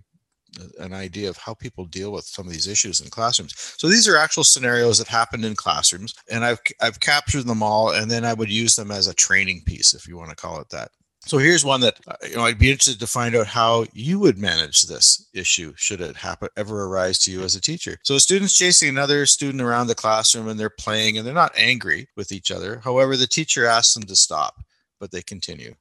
an 0.80 0.94
idea 0.94 1.30
of 1.30 1.38
how 1.38 1.54
people 1.54 1.86
deal 1.86 2.12
with 2.12 2.26
some 2.26 2.48
of 2.48 2.54
these 2.54 2.68
issues 2.68 3.02
in 3.02 3.10
classrooms. 3.10 3.54
So 3.78 3.88
these 3.88 4.08
are 4.08 4.16
actual 4.16 4.44
scenarios 4.44 4.98
that 5.00 5.08
happened 5.08 5.44
in 5.44 5.56
classrooms, 5.56 6.14
and 6.30 6.46
I've 6.46 6.60
I've 6.82 7.00
captured 7.00 7.46
them 7.46 7.64
all, 7.64 7.92
and 7.92 8.10
then 8.10 8.26
I 8.26 8.34
would 8.34 8.50
use 8.50 8.76
them 8.76 8.92
as 8.92 9.08
a 9.08 9.14
training 9.14 9.64
piece, 9.66 9.94
if 9.94 10.08
you 10.08 10.18
want 10.18 10.30
to 10.30 10.36
call 10.36 10.60
it 10.62 10.70
that. 10.70 10.92
So 11.28 11.40
here's 11.40 11.66
one 11.66 11.82
that 11.82 12.00
uh, 12.08 12.16
you 12.28 12.36
know 12.36 12.44
I'd 12.44 12.60
be 12.60 12.70
interested 12.70 13.00
to 13.00 13.08
find 13.08 13.36
out 13.36 13.48
how 13.48 13.86
you 13.94 14.20
would 14.20 14.38
manage 14.38 14.84
this 14.84 15.28
issue 15.34 15.74
should 15.76 16.00
it 16.00 16.16
happen 16.16 16.50
ever 16.56 16.84
arise 16.84 17.18
to 17.20 17.32
you 17.32 17.42
as 17.42 17.56
a 17.56 17.62
teacher. 17.62 17.98
So 18.04 18.16
a 18.16 18.20
student's 18.20 18.54
chasing 18.54 18.90
another 18.90 19.26
student 19.26 19.64
around 19.64 19.88
the 19.88 19.96
classroom 19.96 20.48
and 20.48 20.60
they're 20.60 20.70
playing 20.70 21.18
and 21.18 21.26
they're 21.26 21.34
not 21.34 21.58
angry 21.58 22.08
with 22.16 22.32
each 22.32 22.52
other. 22.52 22.80
However, 22.84 23.18
the 23.18 23.26
teacher 23.26 23.66
asks 23.66 23.96
them 23.96 24.04
to 24.04 24.16
stop, 24.16 24.58
but 25.00 25.12
they 25.12 25.22
continue. 25.22 25.76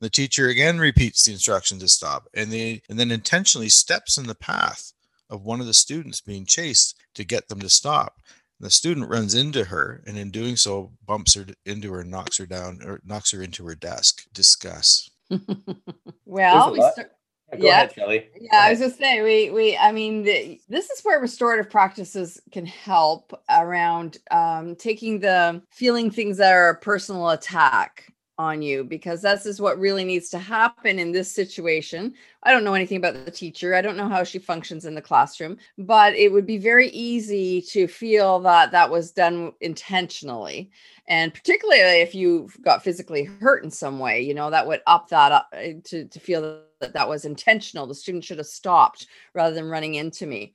The 0.00 0.10
teacher 0.10 0.48
again 0.48 0.78
repeats 0.78 1.24
the 1.24 1.32
instruction 1.32 1.78
to 1.78 1.88
stop 1.88 2.28
and, 2.34 2.50
they, 2.50 2.82
and 2.88 2.98
then 2.98 3.10
intentionally 3.10 3.68
steps 3.68 4.18
in 4.18 4.26
the 4.26 4.34
path 4.34 4.92
of 5.30 5.44
one 5.44 5.60
of 5.60 5.66
the 5.66 5.74
students 5.74 6.20
being 6.20 6.44
chased 6.44 6.98
to 7.14 7.24
get 7.24 7.48
them 7.48 7.60
to 7.60 7.68
stop. 7.68 8.20
The 8.60 8.70
student 8.70 9.08
runs 9.08 9.34
into 9.34 9.64
her 9.64 10.02
and 10.06 10.16
in 10.16 10.30
doing 10.30 10.56
so 10.56 10.92
bumps 11.06 11.34
her 11.34 11.46
into 11.66 11.92
her, 11.92 12.04
knocks 12.04 12.38
her 12.38 12.46
down, 12.46 12.80
or 12.84 13.00
knocks 13.04 13.32
her 13.32 13.42
into 13.42 13.66
her 13.66 13.74
desk. 13.74 14.24
Discuss. 14.32 15.10
well, 16.26 16.72
we 16.72 16.80
start, 16.92 17.12
Go 17.58 17.66
yeah. 17.66 17.72
ahead, 17.72 17.92
Shelly. 17.92 18.28
Yeah, 18.40 18.60
I 18.62 18.70
was 18.70 18.78
just 18.78 18.98
saying 18.98 19.22
we 19.22 19.50
we 19.50 19.76
I 19.76 19.92
mean 19.92 20.22
the, 20.22 20.58
this 20.68 20.88
is 20.88 21.02
where 21.02 21.20
restorative 21.20 21.68
practices 21.68 22.40
can 22.50 22.64
help 22.64 23.38
around 23.50 24.18
um, 24.30 24.74
taking 24.76 25.20
the 25.20 25.60
feeling 25.70 26.10
things 26.10 26.38
that 26.38 26.52
are 26.52 26.70
a 26.70 26.76
personal 26.76 27.30
attack 27.30 28.10
on 28.38 28.62
you 28.62 28.82
because 28.84 29.22
this 29.22 29.46
is 29.46 29.60
what 29.60 29.78
really 29.78 30.04
needs 30.04 30.28
to 30.30 30.38
happen 30.38 30.98
in 30.98 31.12
this 31.12 31.30
situation. 31.30 32.14
I 32.42 32.52
don't 32.52 32.64
know 32.64 32.74
anything 32.74 32.96
about 32.96 33.24
the 33.24 33.30
teacher. 33.30 33.74
I 33.74 33.82
don't 33.82 33.96
know 33.96 34.08
how 34.08 34.24
she 34.24 34.38
functions 34.38 34.84
in 34.84 34.94
the 34.94 35.02
classroom, 35.02 35.58
but 35.78 36.14
it 36.14 36.32
would 36.32 36.46
be 36.46 36.58
very 36.58 36.88
easy 36.88 37.62
to 37.62 37.86
feel 37.86 38.40
that 38.40 38.72
that 38.72 38.90
was 38.90 39.12
done 39.12 39.52
intentionally. 39.60 40.70
And 41.06 41.32
particularly 41.34 42.00
if 42.00 42.14
you 42.14 42.48
got 42.62 42.82
physically 42.82 43.24
hurt 43.24 43.64
in 43.64 43.70
some 43.70 43.98
way, 43.98 44.22
you 44.22 44.34
know, 44.34 44.50
that 44.50 44.66
would 44.66 44.80
up 44.86 45.08
that 45.08 45.32
up 45.32 45.48
eh, 45.52 45.74
to, 45.84 46.06
to 46.06 46.20
feel 46.20 46.62
that 46.80 46.94
that 46.94 47.08
was 47.08 47.24
intentional. 47.24 47.86
The 47.86 47.94
student 47.94 48.24
should 48.24 48.38
have 48.38 48.46
stopped 48.46 49.06
rather 49.34 49.54
than 49.54 49.68
running 49.68 49.94
into 49.94 50.26
me. 50.26 50.54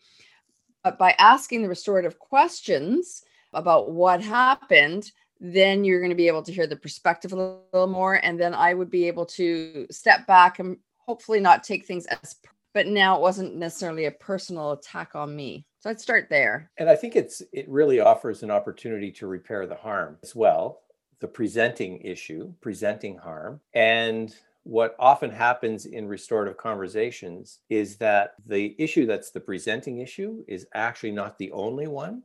But 0.84 0.98
by 0.98 1.16
asking 1.20 1.62
the 1.62 1.70
restorative 1.70 2.18
questions 2.18 3.24
about 3.54 3.92
what 3.92 4.22
happened, 4.22 5.12
then 5.39 5.84
you're 5.84 6.00
going 6.00 6.10
to 6.10 6.15
be 6.15 6.28
able 6.28 6.43
to 6.43 6.52
hear 6.52 6.67
the 6.67 6.76
perspective 6.76 7.32
a 7.32 7.36
little 7.36 7.88
more 7.88 8.15
and 8.23 8.39
then 8.39 8.54
i 8.54 8.73
would 8.73 8.89
be 8.89 9.08
able 9.08 9.26
to 9.26 9.86
step 9.91 10.26
back 10.28 10.60
and 10.60 10.78
hopefully 10.97 11.39
not 11.39 11.63
take 11.63 11.86
things 11.86 12.06
as 12.08 12.36
but 12.78 12.86
now 12.86 13.15
it 13.15 13.21
wasn't 13.21 13.56
necessarily 13.56 14.06
a 14.06 14.12
personal 14.12 14.73
attack 14.73 15.15
on 15.15 15.36
me. 15.36 15.65
So 15.80 15.89
I'd 15.89 16.00
start 16.00 16.28
there. 16.30 16.69
And 16.78 16.88
I 16.88 16.95
think 16.95 17.15
it's 17.15 17.41
it 17.52 17.67
really 17.67 18.00
offers 18.00 18.43
an 18.43 18.52
opportunity 18.52 19.12
to 19.13 19.26
repair 19.26 19.65
the 19.65 19.73
harm 19.73 20.19
as 20.21 20.36
well, 20.36 20.82
the 21.19 21.28
presenting 21.28 22.00
issue, 22.02 22.54
presenting 22.62 23.17
harm. 23.17 23.62
And 23.73 24.36
what 24.62 24.95
often 25.00 25.32
happens 25.32 25.88
in 25.88 26.08
restorative 26.08 26.58
conversations 26.58 27.62
is 27.67 27.95
that 27.97 28.36
the 28.45 28.76
issue 28.78 29.08
that's 29.08 29.32
the 29.32 29.39
presenting 29.39 29.97
issue 29.97 30.43
is 30.47 30.67
actually 30.76 31.13
not 31.13 31.39
the 31.39 31.52
only 31.54 31.88
one 31.88 32.21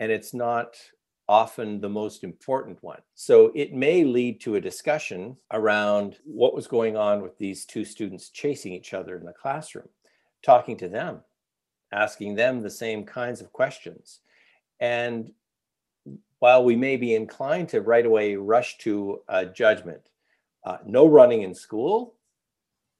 and 0.00 0.10
it's 0.10 0.34
not 0.34 0.76
often 1.28 1.80
the 1.80 1.88
most 1.88 2.22
important 2.22 2.82
one. 2.82 3.00
So 3.14 3.50
it 3.54 3.72
may 3.72 4.04
lead 4.04 4.40
to 4.42 4.56
a 4.56 4.60
discussion 4.60 5.36
around 5.52 6.16
what 6.24 6.54
was 6.54 6.66
going 6.66 6.96
on 6.96 7.22
with 7.22 7.38
these 7.38 7.64
two 7.64 7.84
students 7.84 8.28
chasing 8.28 8.72
each 8.72 8.92
other 8.92 9.16
in 9.16 9.24
the 9.24 9.32
classroom, 9.32 9.88
talking 10.42 10.76
to 10.78 10.88
them, 10.88 11.20
asking 11.92 12.34
them 12.34 12.62
the 12.62 12.70
same 12.70 13.04
kinds 13.04 13.40
of 13.40 13.52
questions. 13.52 14.20
And 14.80 15.32
while 16.40 16.62
we 16.62 16.76
may 16.76 16.96
be 16.96 17.14
inclined 17.14 17.70
to 17.70 17.80
right 17.80 18.04
away 18.04 18.36
rush 18.36 18.76
to 18.78 19.22
a 19.28 19.46
judgment, 19.46 20.10
uh, 20.64 20.78
no 20.84 21.06
running 21.06 21.42
in 21.42 21.54
school. 21.54 22.14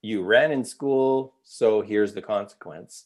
You 0.03 0.23
ran 0.23 0.51
in 0.51 0.65
school, 0.65 1.35
so 1.43 1.81
here's 1.81 2.13
the 2.13 2.23
consequence. 2.23 3.05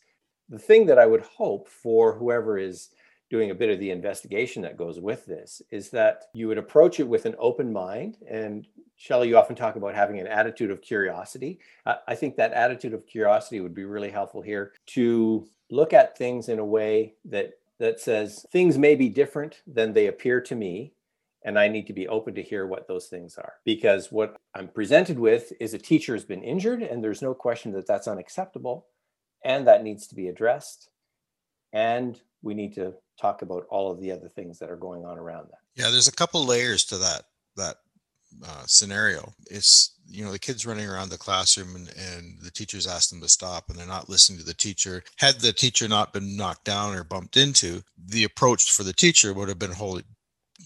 The 0.48 0.58
thing 0.58 0.86
that 0.86 0.98
I 0.98 1.06
would 1.06 1.22
hope 1.22 1.68
for 1.68 2.16
whoever 2.16 2.58
is 2.58 2.90
doing 3.30 3.50
a 3.50 3.54
bit 3.54 3.70
of 3.70 3.78
the 3.78 3.90
investigation 3.90 4.62
that 4.62 4.76
goes 4.76 5.00
with 5.00 5.26
this 5.26 5.60
is 5.70 5.90
that 5.90 6.24
you 6.34 6.48
would 6.48 6.58
approach 6.58 6.98
it 6.98 7.08
with 7.08 7.26
an 7.26 7.34
open 7.38 7.72
mind. 7.72 8.18
And 8.28 8.66
Shelley, 8.96 9.28
you 9.28 9.36
often 9.36 9.56
talk 9.56 9.76
about 9.76 9.94
having 9.94 10.18
an 10.18 10.26
attitude 10.26 10.70
of 10.70 10.80
curiosity. 10.80 11.60
I 11.84 12.14
think 12.14 12.36
that 12.36 12.52
attitude 12.52 12.94
of 12.94 13.06
curiosity 13.06 13.60
would 13.60 13.74
be 13.74 13.84
really 13.84 14.10
helpful 14.10 14.42
here 14.42 14.72
to 14.86 15.46
look 15.70 15.92
at 15.92 16.16
things 16.16 16.48
in 16.48 16.58
a 16.58 16.64
way 16.64 17.14
that 17.26 17.52
that 17.78 18.00
says 18.00 18.44
things 18.50 18.76
may 18.76 18.96
be 18.96 19.08
different 19.08 19.62
than 19.64 19.92
they 19.92 20.08
appear 20.08 20.40
to 20.40 20.56
me 20.56 20.92
and 21.44 21.58
I 21.58 21.68
need 21.68 21.86
to 21.86 21.92
be 21.92 22.08
open 22.08 22.34
to 22.34 22.42
hear 22.42 22.66
what 22.66 22.88
those 22.88 23.06
things 23.06 23.38
are. 23.38 23.54
Because 23.64 24.10
what 24.10 24.36
I'm 24.54 24.68
presented 24.68 25.18
with 25.18 25.52
is 25.60 25.72
a 25.72 25.78
teacher 25.78 26.14
has 26.14 26.24
been 26.24 26.42
injured, 26.42 26.82
and 26.82 27.02
there's 27.02 27.22
no 27.22 27.34
question 27.34 27.72
that 27.72 27.86
that's 27.86 28.08
unacceptable, 28.08 28.86
and 29.44 29.66
that 29.66 29.82
needs 29.82 30.06
to 30.08 30.14
be 30.14 30.28
addressed. 30.28 30.90
And 31.72 32.20
we 32.42 32.54
need 32.54 32.74
to 32.74 32.94
talk 33.20 33.42
about 33.42 33.64
all 33.70 33.90
of 33.90 34.00
the 34.00 34.10
other 34.10 34.28
things 34.28 34.58
that 34.58 34.70
are 34.70 34.76
going 34.76 35.04
on 35.04 35.18
around 35.18 35.48
that. 35.50 35.58
Yeah, 35.74 35.90
there's 35.90 36.08
a 36.08 36.12
couple 36.12 36.44
layers 36.44 36.84
to 36.86 36.98
that 36.98 37.22
that 37.56 37.76
uh, 38.44 38.64
scenario. 38.66 39.32
It's 39.50 39.94
you 40.06 40.24
know 40.24 40.32
the 40.32 40.38
kids 40.38 40.66
running 40.66 40.88
around 40.88 41.10
the 41.10 41.18
classroom 41.18 41.76
and, 41.76 41.88
and 41.96 42.38
the 42.40 42.50
teachers 42.50 42.86
ask 42.86 43.10
them 43.10 43.20
to 43.20 43.28
stop 43.28 43.68
and 43.68 43.78
they're 43.78 43.86
not 43.86 44.08
listening 44.08 44.38
to 44.38 44.44
the 44.44 44.54
teacher. 44.54 45.02
Had 45.16 45.40
the 45.40 45.52
teacher 45.52 45.88
not 45.88 46.12
been 46.12 46.36
knocked 46.36 46.64
down 46.64 46.94
or 46.94 47.04
bumped 47.04 47.36
into, 47.36 47.82
the 48.06 48.24
approach 48.24 48.72
for 48.72 48.84
the 48.84 48.92
teacher 48.92 49.34
would 49.34 49.48
have 49.48 49.58
been 49.58 49.72
wholly 49.72 50.04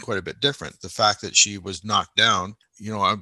quite 0.00 0.18
a 0.18 0.22
bit 0.22 0.40
different. 0.40 0.80
The 0.80 0.88
fact 0.88 1.20
that 1.22 1.36
she 1.36 1.58
was 1.58 1.84
knocked 1.84 2.16
down, 2.16 2.56
you 2.78 2.92
know, 2.92 3.00
I, 3.00 3.16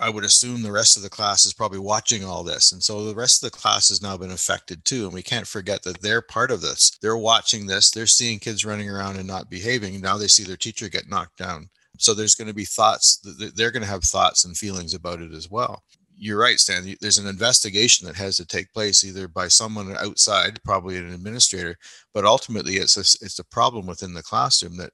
I 0.00 0.10
would 0.10 0.24
assume 0.24 0.62
the 0.62 0.72
rest 0.72 0.96
of 0.96 1.02
the 1.02 1.10
class 1.10 1.46
is 1.46 1.54
probably 1.54 1.78
watching 1.78 2.24
all 2.24 2.42
this. 2.42 2.72
And 2.72 2.82
so 2.82 3.04
the 3.04 3.14
rest 3.14 3.42
of 3.42 3.50
the 3.50 3.58
class 3.58 3.88
has 3.88 4.02
now 4.02 4.16
been 4.16 4.30
affected 4.30 4.84
too. 4.84 5.04
And 5.04 5.12
we 5.12 5.22
can't 5.22 5.46
forget 5.46 5.82
that 5.82 6.00
they're 6.00 6.22
part 6.22 6.50
of 6.50 6.60
this. 6.60 6.98
They're 7.00 7.16
watching 7.16 7.66
this, 7.66 7.90
they're 7.90 8.06
seeing 8.06 8.38
kids 8.38 8.64
running 8.64 8.88
around 8.88 9.16
and 9.16 9.26
not 9.26 9.50
behaving. 9.50 10.00
Now 10.00 10.16
they 10.16 10.28
see 10.28 10.44
their 10.44 10.56
teacher 10.56 10.88
get 10.88 11.08
knocked 11.08 11.38
down. 11.38 11.68
So 11.98 12.14
there's 12.14 12.34
going 12.34 12.48
to 12.48 12.54
be 12.54 12.64
thoughts, 12.64 13.20
they're 13.54 13.70
going 13.70 13.82
to 13.82 13.88
have 13.88 14.02
thoughts 14.02 14.44
and 14.44 14.56
feelings 14.56 14.94
about 14.94 15.20
it 15.20 15.32
as 15.32 15.50
well. 15.50 15.82
You're 16.16 16.38
right, 16.38 16.58
Stan. 16.58 16.96
There's 17.00 17.18
an 17.18 17.26
investigation 17.26 18.06
that 18.06 18.16
has 18.16 18.36
to 18.36 18.46
take 18.46 18.72
place 18.72 19.04
either 19.04 19.28
by 19.28 19.48
someone 19.48 19.96
outside, 19.96 20.62
probably 20.62 20.96
an 20.96 21.12
administrator, 21.12 21.76
but 22.14 22.24
ultimately 22.24 22.74
it's 22.74 22.96
a, 22.96 23.24
it's 23.24 23.38
a 23.38 23.44
problem 23.44 23.86
within 23.86 24.14
the 24.14 24.22
classroom 24.22 24.76
that 24.76 24.92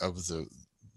of 0.00 0.26
the 0.26 0.46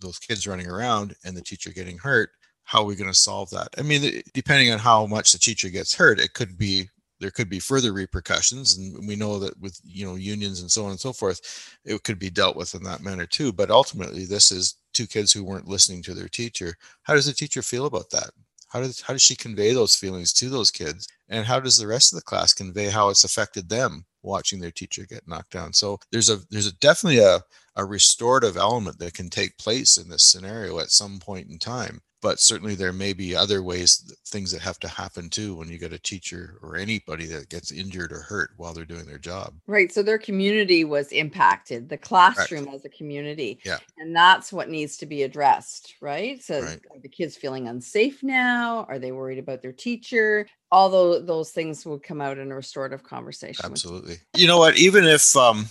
those 0.02 0.20
kids 0.20 0.48
running 0.48 0.68
around 0.68 1.16
and 1.24 1.38
the 1.38 1.42
teacher 1.42 1.72
getting 1.72 1.98
hurt 1.98 2.32
how 2.72 2.80
are 2.80 2.86
we 2.86 2.96
going 2.96 3.12
to 3.12 3.14
solve 3.14 3.50
that? 3.50 3.68
I 3.78 3.82
mean 3.82 4.22
depending 4.34 4.72
on 4.72 4.80
how 4.80 5.06
much 5.06 5.34
the 5.34 5.38
teacher 5.38 5.68
gets 5.68 5.94
hurt 5.94 6.22
it 6.22 6.34
could 6.34 6.58
be 6.58 6.90
there 7.20 7.30
could 7.30 7.50
be 7.50 7.60
further 7.60 7.92
repercussions 7.92 8.78
and 8.78 9.06
we 9.06 9.18
know 9.18 9.40
that 9.40 9.60
with 9.60 9.78
you 9.84 10.06
know 10.06 10.16
unions 10.16 10.62
and 10.62 10.72
so 10.72 10.86
on 10.86 10.92
and 10.92 11.00
so 11.00 11.12
forth 11.12 11.78
it 11.84 12.02
could 12.04 12.18
be 12.18 12.30
dealt 12.30 12.56
with 12.56 12.74
in 12.74 12.82
that 12.84 13.04
manner 13.04 13.26
too. 13.26 13.52
But 13.52 13.72
ultimately 13.72 14.26
this 14.26 14.54
is 14.54 14.76
two 14.94 15.06
kids 15.06 15.34
who 15.34 15.44
weren't 15.44 15.68
listening 15.68 16.02
to 16.04 16.14
their 16.14 16.30
teacher. 16.30 16.78
How 17.04 17.14
does 17.14 17.26
the 17.26 17.34
teacher 17.34 17.62
feel 17.62 17.86
about 17.88 18.10
that? 18.12 18.32
How 18.70 18.80
does 18.80 19.02
how 19.02 19.14
does 19.14 19.22
she 19.22 19.36
convey 19.36 19.74
those 19.74 19.98
feelings 19.98 20.32
to 20.36 20.48
those 20.48 20.72
kids? 20.72 21.10
And 21.28 21.46
how 21.46 21.60
does 21.60 21.78
the 21.78 21.88
rest 21.88 22.14
of 22.14 22.20
the 22.20 22.24
class 22.24 22.54
convey 22.54 22.90
how 22.90 23.10
it's 23.10 23.26
affected 23.26 23.68
them 23.68 24.06
watching 24.24 24.62
their 24.62 24.72
teacher 24.72 25.06
get 25.06 25.28
knocked 25.28 25.52
down? 25.52 25.74
So 25.74 26.00
there's 26.10 26.30
a 26.30 26.40
there's 26.50 26.68
a 26.68 26.76
definitely 26.76 27.20
a 27.20 27.44
a 27.76 27.86
restorative 27.86 28.58
element 28.58 29.00
that 29.00 29.14
can 29.14 29.30
take 29.30 29.58
place 29.58 29.98
in 29.98 30.10
this 30.10 30.24
scenario 30.24 30.80
at 30.80 30.92
some 30.92 31.20
point 31.20 31.50
in 31.50 31.58
time 31.58 32.02
but 32.22 32.40
certainly 32.40 32.76
there 32.76 32.94
may 32.94 33.14
be 33.14 33.36
other 33.36 33.64
ways 33.64 34.14
things 34.28 34.52
that 34.52 34.62
have 34.62 34.80
to 34.80 34.88
happen 34.88 35.30
too 35.30 35.56
when 35.56 35.68
you 35.68 35.78
get 35.78 35.92
a 35.92 36.00
teacher 36.00 36.58
or 36.62 36.78
anybody 36.78 37.26
that 37.26 37.50
gets 37.50 37.72
injured 37.72 38.12
or 38.12 38.22
hurt 38.22 38.52
while 38.58 38.74
they're 38.74 38.86
doing 38.86 39.06
their 39.06 39.18
job. 39.18 39.54
Right 39.68 39.92
so 39.92 40.04
their 40.04 40.20
community 40.20 40.84
was 40.84 41.12
impacted 41.12 41.90
the 41.90 41.98
classroom 41.98 42.66
right. 42.66 42.76
as 42.76 42.86
a 42.86 42.90
community 42.90 43.60
yeah. 43.66 43.78
and 43.98 44.16
that's 44.16 44.54
what 44.54 44.70
needs 44.70 44.98
to 44.98 45.06
be 45.06 45.24
addressed 45.24 45.96
right? 46.00 46.42
So 46.42 46.62
right. 46.62 46.80
the 47.02 47.10
kids 47.10 47.36
feeling 47.36 47.68
unsafe 47.68 48.24
now? 48.24 48.86
Are 48.88 49.00
they 49.00 49.12
worried 49.12 49.40
about 49.40 49.62
their 49.62 49.74
teacher? 49.74 50.48
All 50.72 50.90
those 50.90 51.26
those 51.26 51.52
things 51.52 51.86
would 51.86 52.04
come 52.04 52.22
out 52.22 52.38
in 52.38 52.52
a 52.52 52.56
restorative 52.56 53.04
conversation 53.04 53.66
absolutely. 53.66 54.18
You 54.36 54.48
know 54.48 54.60
what? 54.60 54.78
Even 54.78 55.06
if 55.06 55.36
um 55.36 55.68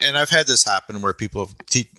and 0.00 0.16
i've 0.16 0.30
had 0.30 0.46
this 0.46 0.64
happen 0.64 1.00
where 1.00 1.14
people 1.14 1.50
te- 1.68 1.90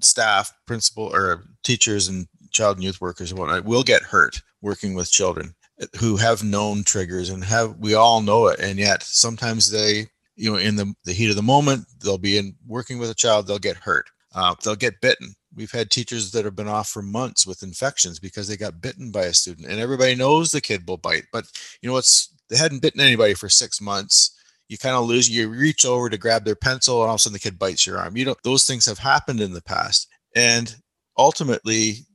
staff 0.00 0.52
principal 0.66 1.04
or 1.14 1.44
teachers 1.62 2.08
and 2.08 2.26
child 2.50 2.76
and 2.76 2.84
youth 2.84 3.00
workers 3.00 3.30
and 3.30 3.38
whatnot 3.38 3.64
will 3.64 3.82
get 3.82 4.02
hurt 4.02 4.40
working 4.62 4.94
with 4.94 5.10
children 5.10 5.54
who 5.98 6.16
have 6.16 6.44
known 6.44 6.84
triggers 6.84 7.30
and 7.30 7.44
have 7.44 7.76
we 7.78 7.94
all 7.94 8.20
know 8.20 8.46
it 8.46 8.60
and 8.60 8.78
yet 8.78 9.02
sometimes 9.02 9.70
they 9.70 10.06
you 10.36 10.50
know 10.50 10.56
in 10.56 10.76
the, 10.76 10.94
the 11.04 11.12
heat 11.12 11.30
of 11.30 11.36
the 11.36 11.42
moment 11.42 11.84
they'll 12.02 12.18
be 12.18 12.38
in 12.38 12.54
working 12.66 12.98
with 12.98 13.10
a 13.10 13.14
child 13.14 13.46
they'll 13.46 13.58
get 13.58 13.76
hurt. 13.76 14.06
Uh, 14.36 14.52
they'll 14.64 14.74
get 14.74 15.00
bitten. 15.00 15.32
We've 15.54 15.70
had 15.70 15.90
teachers 15.90 16.32
that 16.32 16.44
have 16.44 16.56
been 16.56 16.66
off 16.66 16.88
for 16.88 17.02
months 17.02 17.46
with 17.46 17.62
infections 17.62 18.18
because 18.18 18.48
they 18.48 18.56
got 18.56 18.80
bitten 18.80 19.12
by 19.12 19.26
a 19.26 19.32
student 19.32 19.68
and 19.68 19.78
everybody 19.78 20.16
knows 20.16 20.50
the 20.50 20.60
kid 20.60 20.86
will 20.88 20.96
bite 20.96 21.24
but 21.32 21.44
you 21.80 21.88
know 21.88 21.92
what's 21.92 22.32
they 22.48 22.56
hadn't 22.56 22.82
bitten 22.82 23.00
anybody 23.00 23.34
for 23.34 23.48
six 23.48 23.80
months 23.80 24.36
you 24.74 24.78
kind 24.78 24.96
of 24.96 25.06
lose 25.06 25.30
you 25.30 25.48
reach 25.48 25.84
over 25.84 26.10
to 26.10 26.18
grab 26.18 26.44
their 26.44 26.56
pencil 26.56 27.00
and 27.00 27.08
all 27.08 27.14
of 27.14 27.18
a 27.18 27.22
sudden 27.22 27.32
the 27.32 27.38
kid 27.38 27.58
bites 27.58 27.86
your 27.86 27.98
arm 27.98 28.16
you 28.16 28.24
know 28.24 28.36
those 28.44 28.64
things 28.64 28.84
have 28.86 28.98
happened 28.98 29.40
in 29.40 29.52
the 29.52 29.62
past 29.62 30.08
and 30.34 30.76
ultimately 31.16 32.06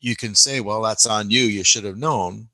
you 0.00 0.16
can 0.16 0.34
say, 0.34 0.60
well, 0.60 0.82
that's 0.82 1.06
on 1.06 1.30
you. 1.30 1.42
You 1.42 1.64
should 1.64 1.84
have 1.84 1.96
known. 1.96 2.48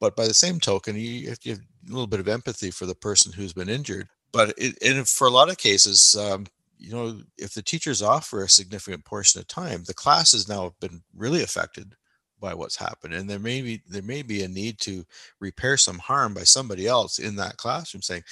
But 0.00 0.16
by 0.16 0.26
the 0.26 0.34
same 0.34 0.60
token, 0.60 0.96
you 0.96 1.28
have, 1.28 1.38
to 1.40 1.50
have 1.50 1.58
a 1.58 1.90
little 1.90 2.06
bit 2.06 2.20
of 2.20 2.28
empathy 2.28 2.70
for 2.70 2.86
the 2.86 2.94
person 2.94 3.32
who's 3.32 3.52
been 3.52 3.68
injured. 3.68 4.08
But 4.32 4.54
it, 4.56 4.76
and 4.82 5.06
for 5.08 5.26
a 5.26 5.30
lot 5.30 5.50
of 5.50 5.58
cases, 5.58 6.16
um, 6.16 6.46
you 6.78 6.92
know, 6.92 7.20
if 7.38 7.54
the 7.54 7.62
teacher's 7.62 8.02
off 8.02 8.26
for 8.26 8.42
a 8.42 8.48
significant 8.48 9.04
portion 9.04 9.40
of 9.40 9.46
time, 9.46 9.84
the 9.84 9.94
class 9.94 10.32
has 10.32 10.48
now 10.48 10.74
been 10.80 11.02
really 11.14 11.42
affected 11.42 11.94
by 12.40 12.52
what's 12.52 12.76
happened, 12.76 13.14
and 13.14 13.30
there 13.30 13.38
may 13.38 13.62
be 13.62 13.80
there 13.88 14.02
may 14.02 14.20
be 14.20 14.42
a 14.42 14.48
need 14.48 14.78
to 14.80 15.04
repair 15.40 15.76
some 15.78 15.98
harm 15.98 16.34
by 16.34 16.42
somebody 16.42 16.86
else 16.86 17.18
in 17.18 17.36
that 17.36 17.56
classroom, 17.56 18.02
saying, 18.02 18.24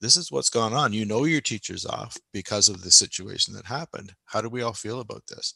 "This 0.00 0.16
is 0.16 0.32
what's 0.32 0.50
gone 0.50 0.72
on. 0.72 0.92
You 0.92 1.04
know, 1.04 1.24
your 1.24 1.40
teacher's 1.40 1.86
off 1.86 2.16
because 2.32 2.68
of 2.68 2.82
the 2.82 2.90
situation 2.90 3.54
that 3.54 3.66
happened. 3.66 4.14
How 4.24 4.40
do 4.40 4.48
we 4.48 4.62
all 4.62 4.74
feel 4.74 5.00
about 5.00 5.26
this?" 5.26 5.54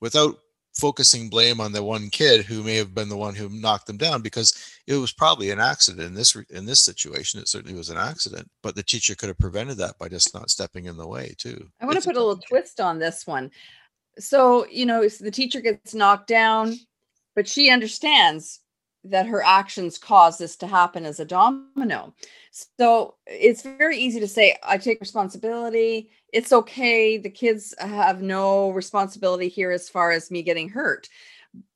Without 0.00 0.38
focusing 0.78 1.30
blame 1.30 1.60
on 1.60 1.72
the 1.72 1.82
one 1.82 2.10
kid 2.10 2.44
who 2.44 2.62
may 2.62 2.76
have 2.76 2.94
been 2.94 3.08
the 3.08 3.16
one 3.16 3.34
who 3.34 3.48
knocked 3.48 3.86
them 3.86 3.96
down 3.96 4.20
because 4.20 4.52
it 4.86 4.94
was 4.94 5.12
probably 5.12 5.50
an 5.50 5.58
accident 5.58 6.06
in 6.06 6.14
this 6.14 6.36
in 6.50 6.66
this 6.66 6.84
situation 6.84 7.40
it 7.40 7.48
certainly 7.48 7.76
was 7.76 7.88
an 7.88 7.96
accident 7.96 8.46
but 8.62 8.74
the 8.74 8.82
teacher 8.82 9.14
could 9.14 9.28
have 9.28 9.38
prevented 9.38 9.78
that 9.78 9.98
by 9.98 10.08
just 10.08 10.34
not 10.34 10.50
stepping 10.50 10.84
in 10.84 10.96
the 10.96 11.06
way 11.06 11.34
too 11.38 11.66
i 11.80 11.86
want 11.86 11.98
to 11.98 12.06
put 12.06 12.16
a 12.16 12.20
little 12.20 12.36
twist 12.36 12.78
on 12.78 12.98
this 12.98 13.26
one 13.26 13.50
so 14.18 14.66
you 14.66 14.84
know 14.84 15.06
so 15.08 15.24
the 15.24 15.30
teacher 15.30 15.60
gets 15.60 15.94
knocked 15.94 16.28
down 16.28 16.74
but 17.34 17.48
she 17.48 17.70
understands 17.70 18.60
that 19.10 19.26
her 19.26 19.42
actions 19.42 19.98
caused 19.98 20.38
this 20.38 20.56
to 20.56 20.66
happen 20.66 21.04
as 21.04 21.20
a 21.20 21.24
domino. 21.24 22.14
So 22.78 23.14
it's 23.26 23.62
very 23.62 23.98
easy 23.98 24.20
to 24.20 24.28
say, 24.28 24.56
I 24.62 24.78
take 24.78 25.00
responsibility. 25.00 26.10
It's 26.32 26.52
okay. 26.52 27.18
The 27.18 27.30
kids 27.30 27.74
have 27.78 28.22
no 28.22 28.70
responsibility 28.70 29.48
here 29.48 29.70
as 29.70 29.88
far 29.88 30.10
as 30.10 30.30
me 30.30 30.42
getting 30.42 30.68
hurt. 30.68 31.08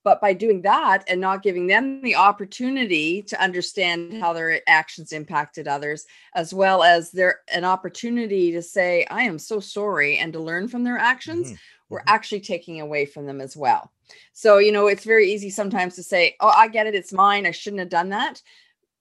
But 0.02 0.20
by 0.20 0.34
doing 0.34 0.62
that 0.62 1.04
and 1.08 1.20
not 1.20 1.42
giving 1.42 1.66
them 1.66 2.02
the 2.02 2.16
opportunity 2.16 3.22
to 3.22 3.42
understand 3.42 4.14
how 4.20 4.32
their 4.32 4.60
actions 4.68 5.12
impacted 5.12 5.68
others, 5.68 6.06
as 6.34 6.52
well 6.52 6.82
as 6.82 7.10
their 7.10 7.40
an 7.52 7.64
opportunity 7.64 8.52
to 8.52 8.62
say, 8.62 9.06
I 9.10 9.22
am 9.22 9.38
so 9.38 9.60
sorry, 9.60 10.18
and 10.18 10.32
to 10.32 10.40
learn 10.40 10.68
from 10.68 10.84
their 10.84 10.98
actions, 10.98 11.46
mm-hmm. 11.46 11.54
We're 11.90 11.98
mm-hmm. 11.98 12.08
actually 12.14 12.40
taking 12.40 12.80
away 12.80 13.04
from 13.04 13.26
them 13.26 13.40
as 13.42 13.56
well. 13.56 13.92
So, 14.32 14.58
you 14.58 14.72
know, 14.72 14.86
it's 14.86 15.04
very 15.04 15.30
easy 15.30 15.50
sometimes 15.50 15.94
to 15.96 16.02
say, 16.02 16.36
oh, 16.40 16.48
I 16.48 16.68
get 16.68 16.86
it. 16.86 16.94
It's 16.94 17.12
mine. 17.12 17.46
I 17.46 17.50
shouldn't 17.50 17.80
have 17.80 17.90
done 17.90 18.08
that. 18.10 18.40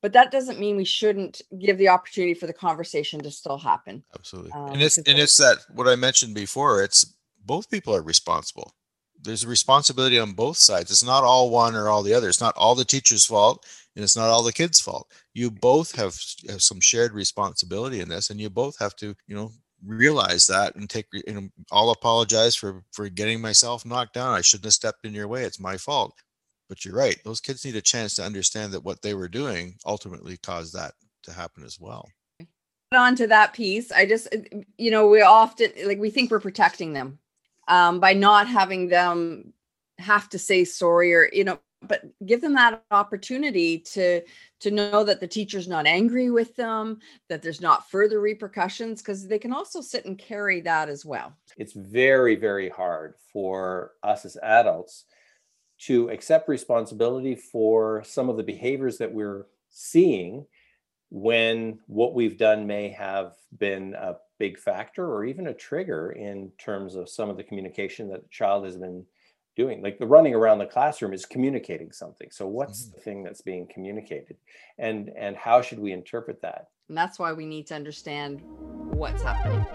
but 0.02 0.14
that 0.14 0.32
doesn't 0.32 0.60
mean 0.60 0.78
we 0.78 0.86
shouldn't 0.86 1.42
give 1.60 1.78
the 1.78 1.90
opportunity 1.90 2.34
for 2.34 2.48
the 2.48 2.54
conversation 2.54 3.22
to 3.22 3.32
still 3.32 3.58
happen. 3.58 4.04
Absolutely. 4.16 4.52
Um, 4.52 4.74
and 4.74 4.82
it's 4.82 4.98
and 4.98 5.20
it's 5.20 5.38
that 5.38 5.58
what 5.74 5.88
I 5.88 5.96
mentioned 5.96 6.36
before, 6.36 6.84
it's 6.84 7.16
both 7.46 7.70
people 7.70 7.96
are 7.96 8.02
responsible. 8.02 8.74
There's 9.22 9.44
a 9.44 9.50
responsibility 9.50 10.18
on 10.18 10.32
both 10.32 10.58
sides. 10.58 10.92
It's 10.92 11.04
not 11.04 11.26
all 11.26 11.50
one 11.50 11.76
or 11.76 11.90
all 11.90 12.04
the 12.04 12.14
other. 12.14 12.30
It's 12.30 12.40
not 12.40 12.56
all 12.56 12.76
the 12.76 12.86
teacher's 12.86 13.26
fault 13.26 13.66
and 13.96 14.04
it's 14.04 14.16
not 14.16 14.30
all 14.30 14.44
the 14.44 14.54
kids' 14.54 14.80
fault. 14.80 15.12
You 15.34 15.52
both 15.52 15.94
have, 15.96 16.16
have 16.48 16.62
some 16.62 16.80
shared 16.80 17.12
responsibility 17.12 18.00
in 18.00 18.08
this 18.08 18.30
and 18.30 18.40
you 18.40 18.50
both 18.50 18.80
have 18.80 18.96
to, 18.98 19.14
you 19.28 19.36
know, 19.36 19.52
realize 19.86 20.48
that 20.48 20.76
and 20.76 20.90
take 20.90 21.06
you 21.14 21.34
know 21.34 21.50
I'll 21.72 21.92
apologize 21.92 22.56
for 22.56 22.84
for 22.92 23.10
getting 23.10 23.42
myself 23.42 23.86
knocked 23.86 24.14
down. 24.14 24.34
I 24.34 24.42
shouldn't 24.42 24.66
have 24.66 24.74
stepped 24.74 25.06
in 25.06 25.14
your 25.14 25.28
way. 25.28 25.44
It's 25.44 25.60
my 25.60 25.78
fault. 25.78 26.14
But 26.68 26.86
you're 26.86 26.96
right. 26.96 27.18
Those 27.26 27.42
kids 27.42 27.66
need 27.66 27.76
a 27.76 27.82
chance 27.82 28.14
to 28.16 28.24
understand 28.24 28.74
that 28.74 28.84
what 28.84 29.02
they 29.02 29.16
were 29.16 29.28
doing 29.28 29.76
ultimately 29.86 30.38
caused 30.38 30.74
that 30.76 30.94
to 31.24 31.34
happen 31.34 31.64
as 31.64 31.80
well. 31.80 32.08
on 32.94 33.16
to 33.16 33.28
that 33.28 33.54
piece 33.54 33.92
i 33.92 34.04
just 34.04 34.28
you 34.78 34.90
know 34.90 35.08
we 35.08 35.22
often 35.22 35.72
like 35.86 36.00
we 36.00 36.10
think 36.10 36.32
we're 36.32 36.40
protecting 36.40 36.94
them 36.94 37.20
um, 37.68 38.00
by 38.00 38.14
not 38.14 38.48
having 38.48 38.88
them 38.88 39.54
have 40.00 40.28
to 40.30 40.40
say 40.40 40.66
sorry 40.66 41.14
or 41.14 41.30
you 41.32 41.44
know 41.44 41.60
but 41.82 42.04
give 42.26 42.42
them 42.42 42.54
that 42.54 42.84
opportunity 42.92 43.80
to 43.80 44.22
to 44.60 44.72
know 44.72 45.04
that 45.04 45.20
the 45.20 45.28
teacher's 45.28 45.68
not 45.68 45.86
angry 45.86 46.30
with 46.30 46.56
them 46.56 47.00
that 47.30 47.42
there's 47.42 47.62
not 47.62 47.90
further 47.90 48.20
repercussions 48.20 49.02
because 49.02 49.28
they 49.28 49.40
can 49.40 49.54
also 49.54 49.82
sit 49.82 50.06
and 50.06 50.18
carry 50.18 50.62
that 50.62 50.90
as 50.90 51.06
well. 51.06 51.34
It's 51.58 51.74
very 51.74 52.36
very 52.36 52.70
hard 52.70 53.16
for 53.32 53.94
us 54.04 54.26
as 54.26 54.38
adults 54.44 55.06
to 55.80 56.10
accept 56.10 56.50
responsibility 56.50 57.36
for 57.36 58.04
some 58.04 58.30
of 58.30 58.36
the 58.36 58.44
behaviors 58.44 58.98
that 58.98 59.14
we're 59.14 59.46
seeing 59.70 60.46
when 61.10 61.80
what 61.88 62.14
we've 62.14 62.38
done 62.38 62.68
may 62.68 62.90
have 62.90 63.34
been 63.58 63.94
a 63.96 64.16
big 64.38 64.60
factor 64.60 65.06
or 65.06 65.26
even 65.26 65.48
a 65.48 65.54
trigger 65.54 66.12
in 66.12 66.52
terms 66.58 66.96
of 66.96 67.10
some 67.10 67.30
of 67.30 67.38
the 67.38 67.44
communication 67.44 68.10
that 68.10 68.22
the 68.22 68.30
child 68.30 68.66
has 68.66 68.78
been 68.78 69.06
doing 69.60 69.82
like 69.84 70.00
the 70.00 70.08
running 70.08 70.34
around 70.34 70.58
the 70.58 70.66
classroom 70.66 71.12
is 71.14 71.26
communicating 71.26 71.92
something 71.92 72.30
so 72.32 72.48
what's 72.48 72.80
Mhm. 72.88 72.94
the 72.94 73.00
thing 73.02 73.24
that's 73.24 73.42
being 73.42 73.68
communicated 73.68 74.38
and 74.78 75.12
and 75.18 75.36
how 75.36 75.62
should 75.62 75.80
we 75.80 75.92
interpret 75.92 76.42
that 76.42 76.70
and 76.88 76.98
that's 76.98 77.20
why 77.20 77.34
we 77.34 77.46
need 77.46 77.68
to 77.68 77.76
understand 77.76 78.42
what's 79.02 79.22
happening 79.22 79.66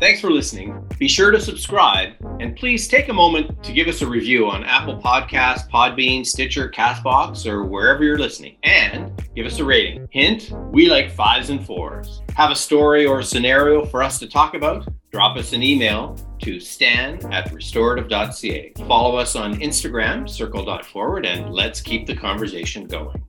Thanks 0.00 0.20
for 0.20 0.30
listening. 0.30 0.80
Be 1.00 1.08
sure 1.08 1.32
to 1.32 1.40
subscribe 1.40 2.12
and 2.38 2.54
please 2.54 2.86
take 2.86 3.08
a 3.08 3.12
moment 3.12 3.64
to 3.64 3.72
give 3.72 3.88
us 3.88 4.00
a 4.00 4.06
review 4.06 4.48
on 4.48 4.62
Apple 4.62 4.96
Podcasts, 4.96 5.68
Podbean, 5.68 6.24
Stitcher, 6.24 6.68
Castbox, 6.70 7.46
or 7.46 7.64
wherever 7.64 8.04
you're 8.04 8.18
listening. 8.18 8.58
And 8.62 9.10
give 9.34 9.44
us 9.44 9.58
a 9.58 9.64
rating. 9.64 10.06
Hint, 10.12 10.52
we 10.70 10.88
like 10.88 11.10
fives 11.10 11.50
and 11.50 11.66
fours. 11.66 12.22
Have 12.36 12.52
a 12.52 12.54
story 12.54 13.06
or 13.06 13.18
a 13.18 13.24
scenario 13.24 13.84
for 13.84 14.00
us 14.00 14.20
to 14.20 14.28
talk 14.28 14.54
about? 14.54 14.86
Drop 15.10 15.38
us 15.38 15.54
an 15.54 15.62
email 15.62 16.16
to 16.42 16.60
stan 16.60 17.18
at 17.32 17.50
restorative.ca. 17.50 18.72
Follow 18.86 19.16
us 19.16 19.36
on 19.36 19.54
Instagram, 19.54 20.28
circle.forward, 20.28 21.24
and 21.24 21.50
let's 21.52 21.80
keep 21.80 22.06
the 22.06 22.14
conversation 22.14 22.86
going. 22.86 23.24